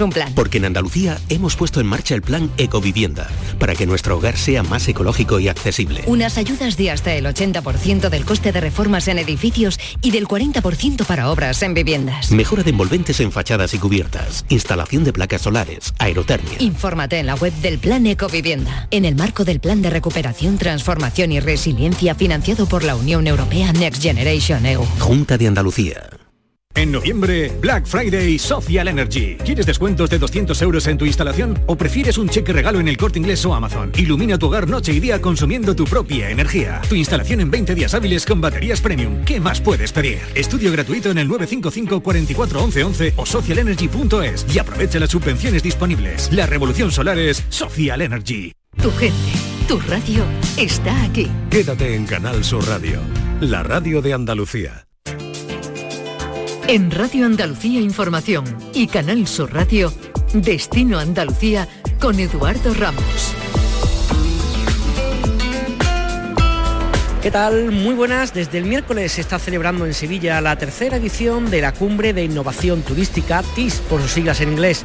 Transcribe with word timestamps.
un 0.00 0.10
plan. 0.10 0.32
Porque 0.34 0.58
en 0.58 0.64
Andalucía 0.64 1.18
hemos 1.28 1.56
puesto 1.56 1.80
en 1.80 1.86
marcha 1.86 2.14
el 2.14 2.22
plan 2.22 2.50
Ecovivienda, 2.56 3.28
para 3.58 3.74
que 3.74 3.86
nuestro 3.86 4.16
hogar 4.16 4.36
sea 4.36 4.62
más 4.62 4.86
ecológico 4.88 5.40
y 5.40 5.48
accesible. 5.48 6.02
Unas 6.06 6.38
ayudas 6.38 6.76
de 6.76 6.90
hasta 6.90 7.14
el 7.14 7.26
80% 7.26 8.08
del 8.08 8.24
coste 8.24 8.52
de 8.52 8.60
reformas 8.60 9.08
en 9.08 9.18
edificios 9.18 9.78
y 10.02 10.10
del 10.10 10.26
40% 10.26 11.04
para 11.04 11.30
obras 11.30 11.62
en 11.62 11.74
viviendas. 11.74 12.30
Mejora 12.30 12.62
de 12.62 12.70
envolventes 12.70 13.20
en 13.20 13.32
fachadas 13.32 13.74
y 13.74 13.78
cubiertas, 13.78 14.44
instalación 14.48 15.04
de 15.04 15.12
placas 15.12 15.42
solares, 15.42 15.94
aerotermia. 15.98 16.56
Infórmate 16.60 17.18
en 17.18 17.26
la 17.26 17.34
web 17.34 17.52
del 17.62 17.78
plan 17.78 18.06
Ecovivienda, 18.06 18.88
en 18.90 19.04
el 19.04 19.14
marco 19.14 19.44
del 19.44 19.60
plan 19.60 19.82
de 19.82 19.90
recuperación, 19.90 20.58
transformación 20.58 21.32
y 21.32 21.40
resiliencia 21.40 22.14
financiado 22.14 22.66
por 22.66 22.84
la 22.84 22.96
Unión 22.96 23.26
Europea 23.26 23.72
Next 23.72 24.02
Generation 24.02 24.66
EU. 24.66 24.84
Junta 24.98 25.38
de 25.38 25.48
Andalucía. 25.48 26.23
En 26.76 26.90
noviembre, 26.90 27.52
Black 27.60 27.86
Friday 27.86 28.36
Social 28.36 28.88
Energy. 28.88 29.36
¿Quieres 29.36 29.64
descuentos 29.64 30.10
de 30.10 30.18
200 30.18 30.60
euros 30.62 30.86
en 30.88 30.98
tu 30.98 31.06
instalación 31.06 31.56
o 31.66 31.76
prefieres 31.76 32.18
un 32.18 32.28
cheque 32.28 32.52
regalo 32.52 32.80
en 32.80 32.88
el 32.88 32.96
corte 32.96 33.20
inglés 33.20 33.44
o 33.46 33.54
Amazon? 33.54 33.92
Ilumina 33.96 34.38
tu 34.38 34.46
hogar 34.46 34.68
noche 34.68 34.92
y 34.92 34.98
día 34.98 35.20
consumiendo 35.20 35.76
tu 35.76 35.84
propia 35.84 36.30
energía. 36.30 36.80
Tu 36.88 36.96
instalación 36.96 37.40
en 37.40 37.50
20 37.50 37.76
días 37.76 37.94
hábiles 37.94 38.26
con 38.26 38.40
baterías 38.40 38.80
premium. 38.80 39.24
¿Qué 39.24 39.38
más 39.38 39.60
puedes 39.60 39.92
pedir? 39.92 40.18
Estudio 40.34 40.72
gratuito 40.72 41.10
en 41.12 41.18
el 41.18 41.28
955 41.28 42.02
44 42.02 42.64
11 42.64 42.84
11 42.84 43.12
o 43.16 43.24
socialenergy.es 43.24 44.46
y 44.52 44.58
aprovecha 44.58 44.98
las 44.98 45.10
subvenciones 45.10 45.62
disponibles. 45.62 46.28
La 46.32 46.46
revolución 46.46 46.90
solar 46.90 47.18
es 47.18 47.44
Social 47.50 48.02
Energy. 48.02 48.52
Tu 48.82 48.90
gente, 48.90 49.14
tu 49.68 49.78
radio 49.78 50.24
está 50.56 51.04
aquí. 51.04 51.30
Quédate 51.50 51.94
en 51.94 52.04
Canal 52.04 52.42
Sur 52.42 52.66
Radio, 52.66 52.98
la 53.40 53.62
radio 53.62 54.02
de 54.02 54.12
Andalucía. 54.12 54.88
En 56.66 56.90
Radio 56.90 57.26
Andalucía 57.26 57.78
Información 57.78 58.44
y 58.72 58.86
Canal 58.86 59.26
Sur 59.26 59.52
Radio, 59.52 59.92
Destino 60.32 60.98
Andalucía 60.98 61.68
con 62.00 62.18
Eduardo 62.18 62.72
Ramos. 62.72 63.34
¿Qué 67.20 67.30
tal? 67.30 67.70
Muy 67.70 67.94
buenas. 67.94 68.32
Desde 68.32 68.56
el 68.56 68.64
miércoles 68.64 69.12
se 69.12 69.20
está 69.20 69.38
celebrando 69.38 69.84
en 69.84 69.92
Sevilla 69.92 70.40
la 70.40 70.56
tercera 70.56 70.96
edición 70.96 71.50
de 71.50 71.60
la 71.60 71.72
Cumbre 71.72 72.14
de 72.14 72.24
Innovación 72.24 72.80
Turística, 72.80 73.42
TIS 73.54 73.82
por 73.90 74.00
sus 74.00 74.12
siglas 74.12 74.40
en 74.40 74.52
inglés. 74.52 74.82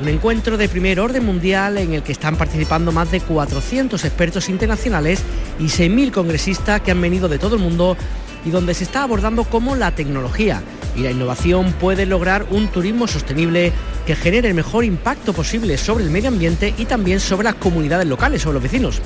Un 0.00 0.08
encuentro 0.08 0.56
de 0.56 0.68
primer 0.68 0.98
orden 0.98 1.24
mundial 1.24 1.78
en 1.78 1.94
el 1.94 2.02
que 2.02 2.12
están 2.12 2.36
participando 2.36 2.90
más 2.90 3.12
de 3.12 3.20
400 3.20 4.04
expertos 4.04 4.48
internacionales 4.48 5.22
y 5.60 5.64
6.000 5.64 6.10
congresistas 6.10 6.80
que 6.80 6.90
han 6.90 7.00
venido 7.00 7.28
de 7.28 7.38
todo 7.38 7.54
el 7.54 7.62
mundo 7.62 7.96
y 8.44 8.50
donde 8.50 8.74
se 8.74 8.84
está 8.84 9.04
abordando 9.04 9.44
cómo 9.44 9.76
la 9.76 9.94
tecnología 9.94 10.62
y 10.96 11.00
la 11.00 11.10
innovación 11.10 11.72
puede 11.72 12.06
lograr 12.06 12.46
un 12.50 12.68
turismo 12.68 13.06
sostenible 13.06 13.72
que 14.06 14.16
genere 14.16 14.48
el 14.48 14.54
mejor 14.54 14.84
impacto 14.84 15.32
posible 15.32 15.76
sobre 15.78 16.04
el 16.04 16.10
medio 16.10 16.28
ambiente 16.28 16.74
y 16.76 16.84
también 16.84 17.20
sobre 17.20 17.44
las 17.44 17.54
comunidades 17.54 18.06
locales, 18.06 18.42
sobre 18.42 18.54
los 18.54 18.62
vecinos. 18.62 19.00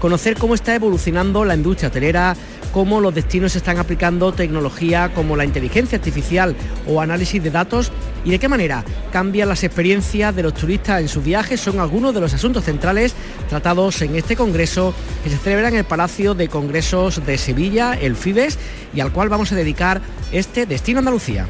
Conocer 0.00 0.36
cómo 0.36 0.54
está 0.54 0.74
evolucionando 0.74 1.44
la 1.44 1.54
industria 1.54 1.88
hotelera, 1.88 2.36
cómo 2.72 3.00
los 3.00 3.14
destinos 3.14 3.56
están 3.56 3.78
aplicando 3.78 4.32
tecnología 4.32 5.12
como 5.14 5.36
la 5.36 5.44
inteligencia 5.44 5.98
artificial 5.98 6.54
o 6.86 7.00
análisis 7.00 7.42
de 7.42 7.50
datos 7.50 7.92
y 8.24 8.30
de 8.30 8.38
qué 8.38 8.48
manera 8.48 8.84
cambian 9.12 9.48
las 9.48 9.64
experiencias 9.64 10.34
de 10.34 10.42
los 10.42 10.54
turistas 10.54 11.00
en 11.00 11.08
sus 11.08 11.24
viajes 11.24 11.60
son 11.60 11.80
algunos 11.80 12.14
de 12.14 12.20
los 12.20 12.34
asuntos 12.34 12.64
centrales 12.64 13.14
tratados 13.48 14.02
en 14.02 14.16
este 14.16 14.36
congreso 14.36 14.94
que 15.24 15.30
se 15.30 15.38
celebra 15.38 15.68
en 15.68 15.76
el 15.76 15.84
Palacio 15.84 16.34
de 16.34 16.48
Congresos 16.48 17.24
de 17.24 17.38
Sevilla, 17.38 17.94
el 17.94 18.16
FIBES, 18.16 18.58
y 18.94 19.00
al 19.00 19.12
cual 19.12 19.28
vamos 19.28 19.52
a 19.52 19.54
dedicar 19.54 20.00
este 20.32 20.66
Destino 20.66 20.98
Andalucía. 20.98 21.48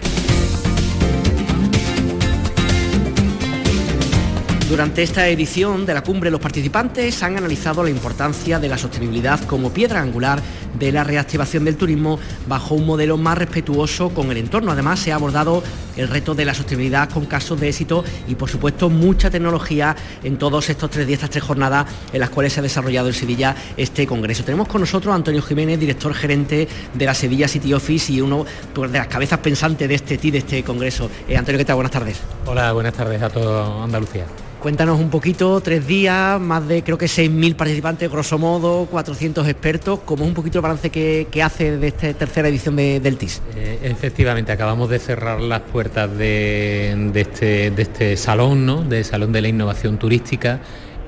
Durante 4.68 5.02
esta 5.02 5.26
edición 5.28 5.86
de 5.86 5.94
la 5.94 6.02
cumbre 6.02 6.30
los 6.30 6.42
participantes 6.42 7.22
han 7.22 7.38
analizado 7.38 7.82
la 7.82 7.88
importancia 7.88 8.58
de 8.58 8.68
la 8.68 8.76
sostenibilidad 8.76 9.40
como 9.44 9.72
piedra 9.72 10.02
angular 10.02 10.42
de 10.78 10.92
la 10.92 11.04
reactivación 11.04 11.64
del 11.64 11.78
turismo 11.78 12.18
bajo 12.46 12.74
un 12.74 12.84
modelo 12.84 13.16
más 13.16 13.38
respetuoso 13.38 14.10
con 14.10 14.30
el 14.30 14.36
entorno. 14.36 14.70
Además 14.70 15.00
se 15.00 15.10
ha 15.10 15.14
abordado 15.14 15.62
el 15.98 16.08
reto 16.08 16.34
de 16.34 16.44
la 16.44 16.54
sostenibilidad 16.54 17.10
con 17.10 17.26
casos 17.26 17.60
de 17.60 17.68
éxito 17.68 18.04
y 18.26 18.34
por 18.36 18.48
supuesto 18.48 18.88
mucha 18.88 19.30
tecnología 19.30 19.94
en 20.22 20.38
todos 20.38 20.70
estos 20.70 20.90
tres 20.90 21.06
días, 21.06 21.18
estas 21.18 21.30
tres 21.30 21.44
jornadas 21.44 21.86
en 22.12 22.20
las 22.20 22.30
cuales 22.30 22.52
se 22.52 22.60
ha 22.60 22.62
desarrollado 22.62 23.08
en 23.08 23.14
Sevilla 23.14 23.54
este 23.76 24.06
congreso. 24.06 24.44
Tenemos 24.44 24.68
con 24.68 24.80
nosotros 24.80 25.12
a 25.12 25.16
Antonio 25.16 25.42
Jiménez, 25.42 25.78
director 25.78 26.14
gerente 26.14 26.68
de 26.94 27.04
la 27.04 27.14
Sevilla 27.14 27.48
City 27.48 27.74
Office 27.74 28.12
y 28.12 28.20
uno 28.20 28.46
pues, 28.72 28.90
de 28.90 28.98
las 28.98 29.08
cabezas 29.08 29.40
pensantes 29.40 29.88
de 29.88 29.94
este 29.94 30.16
TI, 30.16 30.30
de 30.30 30.38
este 30.38 30.62
congreso. 30.62 31.10
Eh, 31.28 31.36
Antonio, 31.36 31.58
¿qué 31.58 31.64
tal? 31.64 31.76
Buenas 31.76 31.92
tardes. 31.92 32.20
Hola, 32.46 32.72
buenas 32.72 32.94
tardes 32.94 33.20
a 33.20 33.28
todo 33.28 33.82
Andalucía. 33.82 34.24
Cuéntanos 34.60 34.98
un 34.98 35.08
poquito, 35.08 35.60
tres 35.60 35.86
días, 35.86 36.40
más 36.40 36.66
de 36.66 36.82
creo 36.82 36.98
que 36.98 37.06
6.000 37.06 37.54
participantes, 37.54 38.10
grosso 38.10 38.38
modo, 38.38 38.86
400 38.86 39.46
expertos, 39.46 40.00
¿cómo 40.04 40.24
es 40.24 40.28
un 40.28 40.34
poquito 40.34 40.58
el 40.58 40.62
balance 40.62 40.90
que, 40.90 41.28
hace 41.44 41.76
de 41.76 41.86
esta 41.86 42.12
tercera 42.14 42.48
edición 42.48 42.74
del 42.74 43.16
TIS? 43.16 43.40
Eh, 43.54 43.78
efectivamente, 43.84 44.50
acabamos 44.50 44.90
de 44.90 44.98
cerrar 44.98 45.40
las 45.40 45.60
puertas 45.60 45.87
de, 45.94 47.10
este, 47.14 47.70
de 47.70 47.82
este 47.82 48.16
salón, 48.16 48.66
¿no? 48.66 48.82
del 48.82 49.04
Salón 49.04 49.32
de 49.32 49.40
la 49.40 49.48
Innovación 49.48 49.98
Turística 49.98 50.60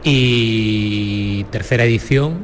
y 0.02 1.44
tercera 1.50 1.84
edición, 1.84 2.38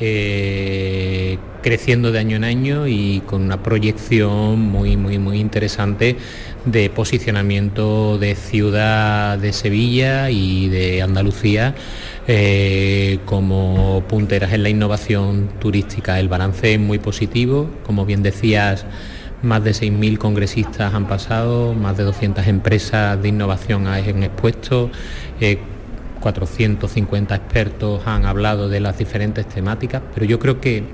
eh, 0.00 1.38
creciendo 1.62 2.12
de 2.12 2.18
año 2.18 2.36
en 2.36 2.44
año 2.44 2.86
y 2.86 3.22
con 3.26 3.42
una 3.42 3.62
proyección 3.62 4.60
muy, 4.60 4.96
muy, 4.96 5.18
muy 5.18 5.38
interesante 5.38 6.16
de 6.64 6.90
posicionamiento 6.90 8.18
de 8.18 8.34
ciudad 8.34 9.38
de 9.38 9.52
Sevilla 9.52 10.30
y 10.30 10.68
de 10.68 11.02
Andalucía 11.02 11.74
eh, 12.26 13.20
como 13.24 14.02
punteras 14.08 14.52
en 14.52 14.64
la 14.64 14.68
innovación 14.68 15.48
turística. 15.60 16.18
El 16.18 16.28
balance 16.28 16.74
es 16.74 16.80
muy 16.80 16.98
positivo, 16.98 17.70
como 17.84 18.04
bien 18.04 18.22
decías, 18.22 18.84
más 19.46 19.64
de 19.64 19.70
6.000 19.70 20.18
congresistas 20.18 20.92
han 20.92 21.06
pasado, 21.06 21.72
más 21.72 21.96
de 21.96 22.04
200 22.04 22.46
empresas 22.46 23.20
de 23.22 23.28
innovación 23.28 23.86
han 23.86 24.22
expuesto. 24.22 24.90
450 26.20 27.34
eh, 27.34 27.38
expertos 27.38 28.02
han 28.06 28.26
hablado 28.26 28.68
de 28.68 28.80
las 28.80 28.98
diferentes 28.98 29.48
temáticas, 29.48 30.02
pero 30.14 30.26
yo 30.26 30.38
creo 30.38 30.60
que, 30.60 30.84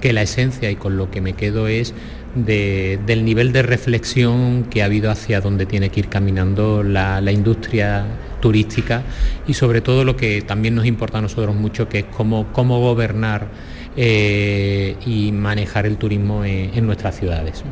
que 0.00 0.12
la 0.12 0.22
esencia 0.22 0.70
y 0.70 0.76
con 0.76 0.96
lo 0.96 1.10
que 1.10 1.20
me 1.20 1.34
quedo 1.34 1.68
es 1.68 1.92
del 2.36 3.24
nivel 3.24 3.52
de 3.52 3.62
reflexión 3.62 4.64
que 4.64 4.82
ha 4.82 4.84
habido 4.84 5.10
hacia 5.10 5.40
dónde 5.40 5.64
tiene 5.64 5.88
que 5.88 6.00
ir 6.00 6.08
caminando 6.08 6.82
la, 6.82 7.20
industria 7.32 8.04
turística 8.40 9.02
y 9.46 9.54
sobre 9.54 9.80
todo 9.80 10.04
lo 10.04 10.16
que 10.16 10.42
también 10.42 10.74
nos 10.74 10.84
importa 10.84 11.18
a 11.18 11.22
nosotros 11.22 11.56
mucho, 11.56 11.88
que 11.88 12.00
es 12.00 12.04
cómo, 12.04 12.52
cómo 12.52 12.78
gobernar 12.80 13.48
eh, 13.96 14.96
y 15.04 15.32
manejar 15.32 15.86
el 15.86 15.96
turismo 15.96 16.44
en 16.44 16.86
nuestras 16.86 17.16
ciudades. 17.16 17.64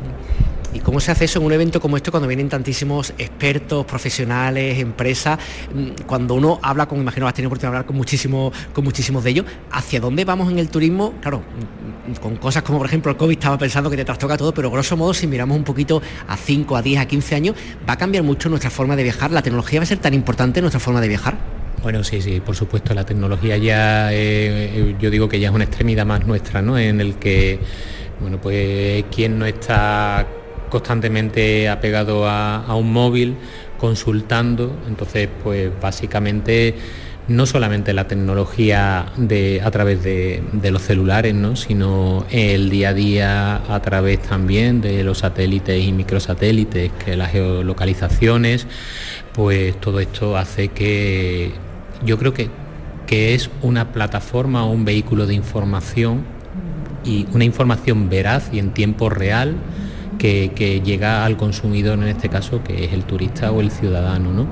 ¿Y 0.75 0.81
cómo 0.81 0.99
se 0.99 1.09
hace 1.09 1.23
eso 1.23 1.39
en 1.39 1.45
un 1.45 1.53
evento 1.53 1.79
como 1.79 1.95
este 1.95 2.11
cuando 2.11 2.27
vienen 2.27 2.49
tantísimos 2.49 3.13
expertos, 3.17 3.85
profesionales, 3.85 4.77
empresas? 4.77 5.39
Mm, 5.73 6.03
cuando 6.05 6.33
uno 6.33 6.59
habla 6.61 6.85
con, 6.85 6.99
imagino, 6.99 7.29
has 7.29 7.33
tenido 7.33 7.47
oportunidad 7.47 7.71
de 7.71 7.77
hablar 7.77 7.85
con, 7.85 7.95
muchísimo, 7.95 8.51
con 8.73 8.83
muchísimos 8.83 9.23
de 9.23 9.29
ellos, 9.29 9.45
¿hacia 9.71 10.01
dónde 10.01 10.25
vamos 10.25 10.51
en 10.51 10.59
el 10.59 10.67
turismo? 10.67 11.13
Claro, 11.21 11.39
mm, 11.39 12.11
mm, 12.11 12.15
con 12.15 12.35
cosas 12.35 12.63
como 12.63 12.79
por 12.79 12.87
ejemplo 12.87 13.09
el 13.09 13.15
COVID 13.17 13.31
estaba 13.31 13.57
pensando 13.57 13.89
que 13.89 13.95
te 13.95 14.03
trastoca 14.03 14.35
todo, 14.35 14.53
pero 14.53 14.69
grosso 14.69 14.97
modo 14.97 15.13
si 15.13 15.27
miramos 15.27 15.55
un 15.55 15.63
poquito 15.63 16.01
a 16.27 16.35
5, 16.35 16.75
a 16.75 16.81
10, 16.81 16.99
a 16.99 17.05
15 17.05 17.35
años, 17.35 17.55
va 17.89 17.93
a 17.93 17.97
cambiar 17.97 18.25
mucho 18.25 18.49
nuestra 18.49 18.69
forma 18.69 18.97
de 18.97 19.03
viajar. 19.03 19.31
¿La 19.31 19.41
tecnología 19.41 19.79
va 19.79 19.83
a 19.83 19.87
ser 19.87 19.99
tan 19.99 20.13
importante 20.13 20.59
nuestra 20.59 20.81
forma 20.81 20.99
de 20.99 21.07
viajar? 21.07 21.37
Bueno, 21.85 22.03
sí, 22.03 22.19
sí, 22.19 22.39
por 22.39 22.55
supuesto, 22.55 22.95
la 22.95 23.05
tecnología 23.05 23.57
ya, 23.57 24.11
eh, 24.11 24.95
yo 24.99 25.11
digo 25.11 25.29
que 25.29 25.39
ya 25.39 25.49
es 25.49 25.53
una 25.53 25.65
extremidad 25.65 26.03
más 26.03 26.25
nuestra, 26.25 26.59
¿no? 26.63 26.79
En 26.79 26.99
el 26.99 27.17
que, 27.17 27.59
bueno, 28.19 28.41
pues 28.41 29.03
quien 29.15 29.37
no 29.37 29.45
está 29.45 30.25
constantemente 30.71 31.69
apegado 31.69 32.27
a, 32.27 32.75
un 32.75 32.91
móvil, 32.91 33.35
consultando, 33.77 34.75
entonces 34.87 35.29
pues 35.43 35.69
básicamente 35.79 36.73
no 37.27 37.45
solamente 37.45 37.93
la 37.93 38.07
tecnología 38.07 39.11
de, 39.17 39.61
a 39.63 39.69
través 39.69 40.03
de, 40.03 40.41
los 40.71 40.81
celulares, 40.81 41.35
¿no? 41.35 41.55
sino 41.55 42.25
el 42.31 42.71
día 42.71 42.89
a 42.89 42.93
día 42.95 43.61
a 43.71 43.79
través 43.83 44.23
también 44.23 44.81
de 44.81 45.03
los 45.03 45.19
satélites 45.19 45.83
y 45.83 45.91
microsatélites, 45.91 46.91
que 46.93 47.15
las 47.15 47.31
geolocalizaciones, 47.31 48.65
pues 49.33 49.79
todo 49.79 49.99
esto 49.99 50.35
hace 50.35 50.69
que 50.69 51.64
yo 52.05 52.17
creo 52.17 52.33
que, 52.33 52.49
que 53.07 53.33
es 53.33 53.49
una 53.61 53.91
plataforma 53.91 54.65
o 54.65 54.71
un 54.71 54.85
vehículo 54.85 55.25
de 55.27 55.33
información 55.33 56.23
y 57.03 57.27
una 57.33 57.43
información 57.43 58.09
veraz 58.09 58.49
y 58.51 58.59
en 58.59 58.71
tiempo 58.71 59.09
real 59.09 59.55
que, 60.17 60.81
llega 60.83 61.25
al 61.25 61.37
consumidor 61.37 61.99
en 61.99 62.07
este 62.07 62.29
caso, 62.29 62.63
que 62.63 62.85
es 62.85 62.93
el 62.93 63.03
turista 63.03 63.51
o 63.51 63.61
el 63.61 63.71
ciudadano. 63.71 64.31
¿no? 64.31 64.47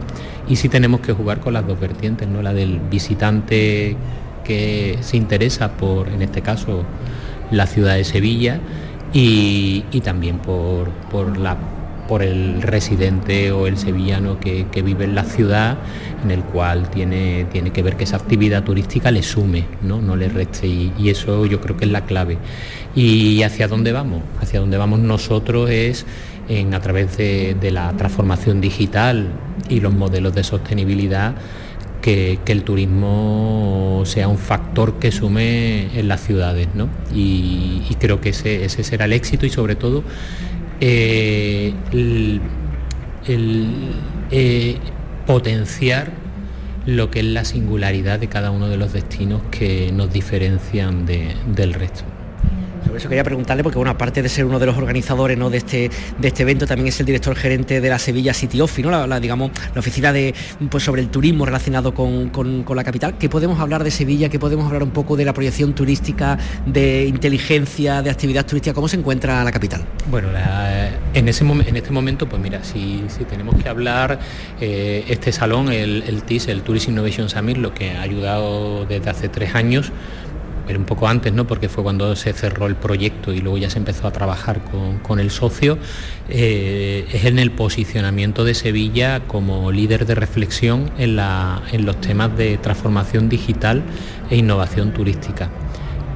Y 0.48 0.56
sí 0.58 0.70
tenemos 0.70 1.02
que 1.02 1.14
jugar 1.14 1.40
con 1.40 1.54
las 1.54 1.66
dos 1.66 1.80
vertientes, 1.80 2.28
¿no? 2.28 2.42
la 2.42 2.54
del 2.54 2.80
visitante 2.80 3.96
que 4.44 4.98
se 5.02 5.18
interesa 5.18 5.72
por, 5.72 6.10
en 6.10 6.22
este 6.22 6.42
caso, 6.42 6.84
la 7.52 7.66
ciudad 7.66 7.96
de 7.96 8.04
Sevilla 8.04 8.60
y, 9.14 9.82
también 10.04 10.40
por, 10.40 10.90
la 11.38 11.58
por 12.08 12.24
el 12.24 12.62
residente 12.62 13.52
o 13.52 13.68
el 13.68 13.78
sevillano 13.78 14.40
que, 14.40 14.66
vive 14.84 15.06
en 15.06 15.16
la 15.16 15.24
ciudad, 15.24 15.78
en 16.24 16.32
el 16.32 16.42
cual 16.44 16.90
tiene, 16.90 17.46
tiene 17.52 17.72
que 17.72 17.82
ver 17.82 17.96
que 17.96 18.04
esa 18.04 18.18
actividad 18.18 18.64
turística 18.64 19.12
le 19.12 19.24
sume, 19.24 19.66
no, 19.82 20.02
no 20.02 20.16
le 20.16 20.30
reste 20.30 20.68
y, 20.68 20.94
eso 21.10 21.46
yo 21.46 21.62
creo 21.62 21.78
que 21.78 21.86
es 21.86 21.92
la 21.92 22.06
clave. 22.06 22.38
¿Y 22.96 23.44
hacia 23.44 23.68
dónde 23.68 23.92
vamos? 23.92 24.22
Hacia 24.42 24.60
dónde 24.60 24.78
vamos 24.78 25.00
nosotros 25.00 25.70
es 25.70 26.06
en, 26.50 26.74
a 26.74 26.80
través 26.80 27.18
de, 27.18 27.72
la 27.72 27.92
transformación 27.94 28.62
digital 28.62 29.28
y 29.70 29.80
los 29.80 29.94
modelos 29.94 30.34
de 30.36 30.44
sostenibilidad 30.44 31.36
que, 32.02 32.40
el 32.46 32.64
turismo 32.64 34.04
sea 34.06 34.28
un 34.28 34.38
factor 34.38 35.00
que 35.00 35.12
sume 35.12 35.98
en 35.98 36.08
las 36.08 36.22
ciudades. 36.22 36.68
¿no? 36.74 36.90
Y, 37.14 37.82
creo 38.00 38.20
que 38.20 38.30
ese, 38.30 38.66
ese 38.66 38.84
será 38.84 39.06
el 39.06 39.14
éxito 39.14 39.46
y 39.46 39.50
sobre 39.50 39.76
todo 39.76 40.04
eh, 40.86 41.74
el, 41.94 42.42
eh, 44.32 44.78
potenciar 45.26 46.12
lo 46.86 47.10
que 47.10 47.20
es 47.20 47.26
la 47.26 47.46
singularidad 47.46 48.20
de 48.20 48.28
cada 48.28 48.52
uno 48.52 48.68
de 48.68 48.76
los 48.76 48.92
destinos 48.92 49.42
que 49.50 49.94
nos 49.94 50.12
diferencian 50.12 51.06
del 51.06 51.74
resto 51.74 52.04
eso 52.96 53.10
quería 53.10 53.24
preguntarle, 53.24 53.64
porque 53.64 53.78
bueno, 53.78 53.92
aparte 53.92 54.22
de 54.22 54.30
ser 54.30 54.46
uno 54.46 54.60
de 54.60 54.66
los 54.66 54.78
organizadores 54.78 55.38
¿no? 55.38 55.50
de, 55.50 55.58
este, 55.58 55.90
de 56.18 56.28
este 56.28 56.44
evento, 56.44 56.66
también 56.66 56.88
es 56.88 57.00
el 57.00 57.06
director 57.06 57.36
gerente 57.36 57.82
de 57.82 57.90
la 57.90 58.00
Sevilla 58.00 58.34
City 58.34 58.62
Office, 58.62 58.88
¿no? 58.88 59.08
la, 59.08 59.20
digamos, 59.20 59.52
la 59.74 59.80
oficina 59.80 60.14
de, 60.14 60.34
pues, 60.70 60.84
sobre 60.84 61.02
el 61.02 61.10
turismo 61.10 61.46
relacionado 61.46 61.94
con, 61.94 62.64
la 62.74 62.84
capital. 62.84 63.18
¿Qué 63.18 63.30
podemos 63.30 63.60
hablar 63.60 63.84
de 63.84 63.92
Sevilla? 63.92 64.30
¿Qué 64.30 64.40
podemos 64.40 64.66
hablar 64.66 64.84
un 64.84 64.92
poco 64.92 65.16
de 65.16 65.26
la 65.26 65.34
proyección 65.34 65.74
turística, 65.74 66.38
de 66.66 67.06
inteligencia, 67.06 68.02
de 68.02 68.10
actividad 68.10 68.46
turística? 68.46 68.74
¿Cómo 68.74 68.88
se 68.88 68.98
encuentra 68.98 69.44
la 69.44 69.52
capital? 69.52 69.84
Bueno, 70.10 70.30
en, 71.14 71.28
ese 71.28 71.44
en 71.46 71.76
este 71.76 71.92
momento, 71.92 72.28
pues 72.28 72.42
mira, 72.42 72.64
si, 72.64 73.04
tenemos 73.30 73.56
que 73.62 73.70
hablar, 73.70 74.20
eh, 74.60 75.06
este 75.08 75.32
salón, 75.32 75.72
el, 75.72 76.04
el 76.08 76.24
TIS, 76.24 76.48
el 76.48 76.62
Tourism 76.62 76.92
Innovation 76.92 77.30
Summit, 77.30 77.58
lo 77.58 77.74
que 77.74 77.92
ha 77.92 78.02
ayudado 78.02 78.86
desde 78.86 79.10
hace 79.10 79.30
tres 79.30 79.56
años, 79.56 79.92
pero 80.66 80.80
un 80.80 80.86
poco 80.86 81.08
antes, 81.08 81.34
¿no? 81.34 81.46
porque 81.46 81.70
fue 81.70 81.84
cuando 81.84 82.16
se 82.16 82.34
cerró 82.34 82.68
el 82.68 82.76
proyecto 82.76 83.34
y 83.34 83.40
luego 83.40 83.58
ya 83.58 83.70
se 83.70 83.78
empezó 83.78 84.08
a 84.08 84.12
trabajar 84.12 84.62
con, 85.02 85.20
el 85.20 85.30
socio, 85.30 85.78
eh, 86.30 87.06
es 87.12 87.26
en 87.26 87.40
el 87.40 87.52
posicionamiento 87.52 88.44
de 88.44 88.54
Sevilla 88.54 89.22
como 89.28 89.72
líder 89.72 90.06
de 90.06 90.16
reflexión 90.16 90.92
en, 90.98 91.16
los 91.86 92.02
temas 92.02 92.36
de 92.36 92.58
transformación 92.58 93.30
digital 93.30 93.84
e 94.30 94.38
innovación 94.38 94.94
turística. 94.94 95.50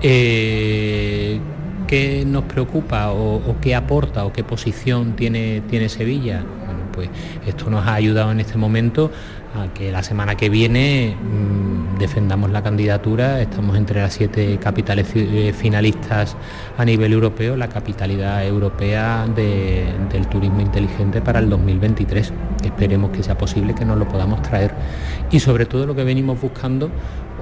Eh, 0.02 1.40
¿Qué 1.88 2.26
nos 2.28 2.44
preocupa 2.44 3.12
o, 3.12 3.56
qué 3.62 3.74
aporta 3.74 4.26
o 4.26 4.34
qué 4.34 4.44
posición 4.44 5.16
tiene, 5.16 5.62
tiene 5.70 5.88
Sevilla? 5.88 6.44
Bueno, 6.66 6.82
pues 6.92 7.10
esto 7.46 7.70
nos 7.70 7.88
ha 7.88 7.94
ayudado 7.94 8.32
en 8.32 8.42
este 8.42 8.58
momento 8.58 9.10
a 9.56 9.74
que 9.74 9.92
la 9.92 10.04
semana 10.04 10.36
que 10.36 10.50
viene 10.50 11.16
mm, 11.16 11.77
defendamos 11.98 12.52
la 12.52 12.62
candidatura. 12.64 13.42
Estamos 13.42 13.78
entre 13.78 14.02
las 14.02 14.14
siete 14.14 14.58
capitales 14.60 15.08
eh, 15.16 15.54
finalistas 15.54 16.36
a 16.78 16.86
nivel 16.86 17.14
europeo, 17.14 17.56
la 17.56 17.68
capitalidad 17.68 18.46
europea 18.46 19.26
del 19.28 20.28
turismo 20.28 20.62
inteligente 20.62 21.22
para 21.22 21.40
el 21.40 21.50
2023. 21.50 22.34
Esperemos 22.64 23.12
que 23.12 23.24
sea 23.24 23.38
posible 23.38 23.74
que 23.74 23.86
nos 23.86 23.98
lo 23.98 24.08
podamos 24.08 24.42
traer. 24.42 24.74
Y 25.32 25.40
sobre 25.40 25.66
todo 25.66 25.86
lo 25.86 25.96
que 25.96 26.04
venimos 26.04 26.40
buscando 26.40 26.90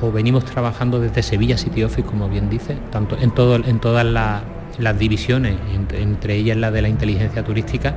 o 0.01 0.11
venimos 0.11 0.45
trabajando 0.45 0.99
desde 0.99 1.23
Sevilla 1.23 1.57
City 1.57 1.83
Office, 1.83 2.03
como 2.03 2.29
bien 2.29 2.49
dice, 2.49 2.77
tanto 2.91 3.17
en, 3.17 3.31
todo, 3.31 3.55
en 3.55 3.79
todas 3.79 4.05
las 4.05 4.99
divisiones, 4.99 5.55
entre 5.93 6.35
ellas 6.35 6.57
la 6.57 6.71
de 6.71 6.81
la 6.81 6.89
inteligencia 6.89 7.43
turística, 7.43 7.95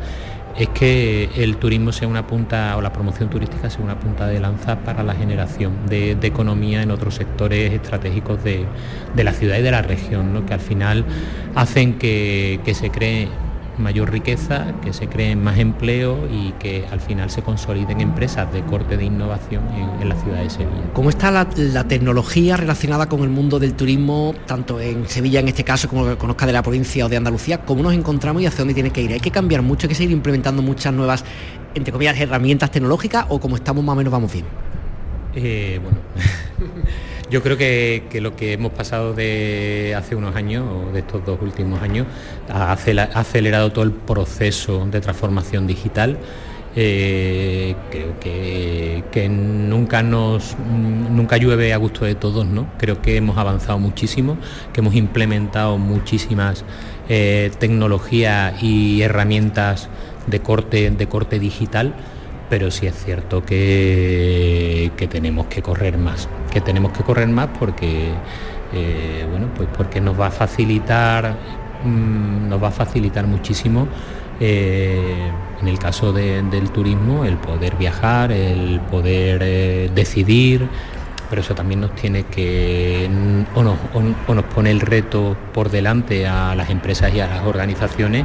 es 0.58 0.68
que 0.70 1.30
el 1.36 1.56
turismo 1.56 1.92
sea 1.92 2.08
una 2.08 2.26
punta, 2.26 2.76
o 2.76 2.80
la 2.80 2.92
promoción 2.92 3.30
turística 3.30 3.70
sea 3.70 3.82
una 3.84 3.98
punta 3.98 4.26
de 4.26 4.40
lanza 4.40 4.80
para 4.80 5.04
la 5.04 5.14
generación 5.14 5.86
de, 5.88 6.18
economía 6.22 6.82
en 6.82 6.90
otros 6.90 7.14
sectores 7.14 7.72
estratégicos 7.72 8.42
de, 8.42 8.66
la 9.16 9.32
ciudad 9.32 9.58
y 9.58 9.62
de 9.62 9.70
la 9.70 9.82
región, 9.82 10.44
que 10.46 10.54
al 10.54 10.60
final 10.60 11.04
hacen 11.54 11.98
que, 11.98 12.60
que 12.64 12.74
se 12.74 12.90
cree 12.90 13.28
mayor 13.78 14.10
riqueza, 14.10 14.74
que 14.82 14.92
se 14.92 15.08
creen 15.08 15.42
más 15.42 15.58
empleo 15.58 16.28
y 16.30 16.52
que 16.52 16.86
al 16.90 17.00
final 17.00 17.30
se 17.30 17.42
consoliden 17.42 18.00
empresas 18.00 18.52
de 18.52 18.62
corte 18.62 18.96
de 18.96 19.04
innovación 19.04 19.64
en, 20.00 20.08
la 20.08 20.14
ciudad 20.16 20.42
de 20.42 20.50
Sevilla. 20.50 20.92
¿Cómo 20.92 21.10
está 21.10 21.30
la, 21.30 21.48
tecnología 21.84 22.56
relacionada 22.56 23.08
con 23.08 23.22
el 23.22 23.28
mundo 23.28 23.58
del 23.58 23.74
turismo, 23.74 24.34
tanto 24.46 24.80
en 24.80 25.08
Sevilla 25.08 25.40
en 25.40 25.48
este 25.48 25.64
caso 25.64 25.88
como 25.88 26.06
que 26.06 26.16
conozca 26.16 26.46
de 26.46 26.52
la 26.52 26.62
provincia 26.62 27.06
o 27.06 27.08
de 27.08 27.16
Andalucía? 27.16 27.62
¿Cómo 27.64 27.82
nos 27.82 27.94
encontramos 27.94 28.42
y 28.42 28.46
hacia 28.46 28.58
dónde 28.58 28.74
tiene 28.74 28.90
que 28.90 29.02
ir? 29.02 29.12
¿Hay 29.12 29.20
que 29.20 29.30
cambiar 29.30 29.62
mucho, 29.62 29.86
hay 29.86 29.88
que 29.88 29.94
seguir 29.94 30.12
implementando 30.12 30.62
muchas 30.62 30.92
nuevas, 30.92 31.24
entre 31.74 31.92
comillas, 31.92 32.18
herramientas 32.18 32.70
tecnológicas 32.70 33.26
o 33.28 33.40
como 33.40 33.56
estamos 33.56 33.84
más 33.84 33.94
o 33.94 33.96
menos 33.96 34.12
vamos 34.12 34.32
bien? 34.32 34.44
Eh, 35.34 35.80
bueno. 35.82 35.98
Yo 37.30 37.42
creo 37.42 37.58
que, 37.58 38.08
lo 38.22 38.36
que 38.36 38.54
hemos 38.54 38.72
pasado 38.72 39.12
de 39.12 39.94
hace 39.96 40.16
unos 40.16 40.34
años, 40.34 40.64
o 40.72 40.92
de 40.92 41.00
estos 41.00 41.24
dos 41.26 41.38
últimos 41.42 41.82
años, 41.82 42.06
ha 42.48 42.72
acelerado 42.72 43.70
todo 43.70 43.84
el 43.84 43.92
proceso 43.92 44.86
de 44.86 45.00
transformación 45.02 45.66
digital. 45.66 46.16
Eh, 46.74 47.74
creo 47.90 48.18
que, 48.18 49.28
nunca 49.28 50.02
nos 50.02 50.56
nunca 50.58 51.36
llueve 51.36 51.74
a 51.74 51.76
gusto 51.76 52.06
de 52.06 52.14
todos, 52.14 52.46
¿no? 52.46 52.66
Creo 52.78 53.02
que 53.02 53.16
hemos 53.16 53.36
avanzado 53.36 53.78
muchísimo, 53.78 54.38
que 54.72 54.80
hemos 54.80 54.94
implementado 54.94 55.76
muchísimas 55.76 56.64
eh, 57.10 57.50
tecnologías 57.58 58.62
y 58.62 59.02
herramientas 59.02 59.90
de 60.26 60.40
corte, 60.40 60.90
de 60.90 61.06
corte 61.08 61.38
digital 61.38 61.94
pero 62.48 62.70
sí 62.70 62.86
es 62.86 62.94
cierto 62.94 63.44
que, 63.44 64.90
tenemos 65.10 65.46
que 65.46 65.62
correr 65.62 65.98
más, 65.98 66.28
que 66.50 66.60
tenemos 66.60 66.92
que 66.92 67.02
correr 67.02 67.28
más 67.28 67.48
porque, 67.58 68.10
eh, 68.72 69.26
bueno, 69.30 69.48
pues 69.56 69.68
porque 69.76 70.00
nos 70.00 70.18
va 70.18 70.28
a 70.28 70.30
facilitar, 70.30 71.34
mm, 71.84 72.48
nos 72.48 72.62
va 72.62 72.68
a 72.68 72.72
facilitar 72.72 73.26
muchísimo 73.26 73.88
eh, 74.40 75.30
en 75.60 75.68
el 75.68 75.78
caso 75.78 76.12
del 76.12 76.70
turismo 76.70 77.24
el 77.24 77.36
poder 77.36 77.74
viajar, 77.76 78.30
el 78.30 78.80
poder 78.80 79.40
eh, 79.42 79.90
decidir, 79.94 80.68
pero 81.28 81.42
eso 81.42 81.54
también 81.54 81.80
nos 81.80 81.94
tiene 81.94 82.24
que, 82.24 83.10
o 83.54 83.60
o 84.28 84.34
nos 84.34 84.44
pone 84.44 84.70
el 84.70 84.80
reto 84.80 85.36
por 85.52 85.70
delante 85.70 86.26
a 86.26 86.54
las 86.54 86.70
empresas 86.70 87.12
y 87.12 87.20
a 87.20 87.26
las 87.26 87.44
organizaciones 87.44 88.24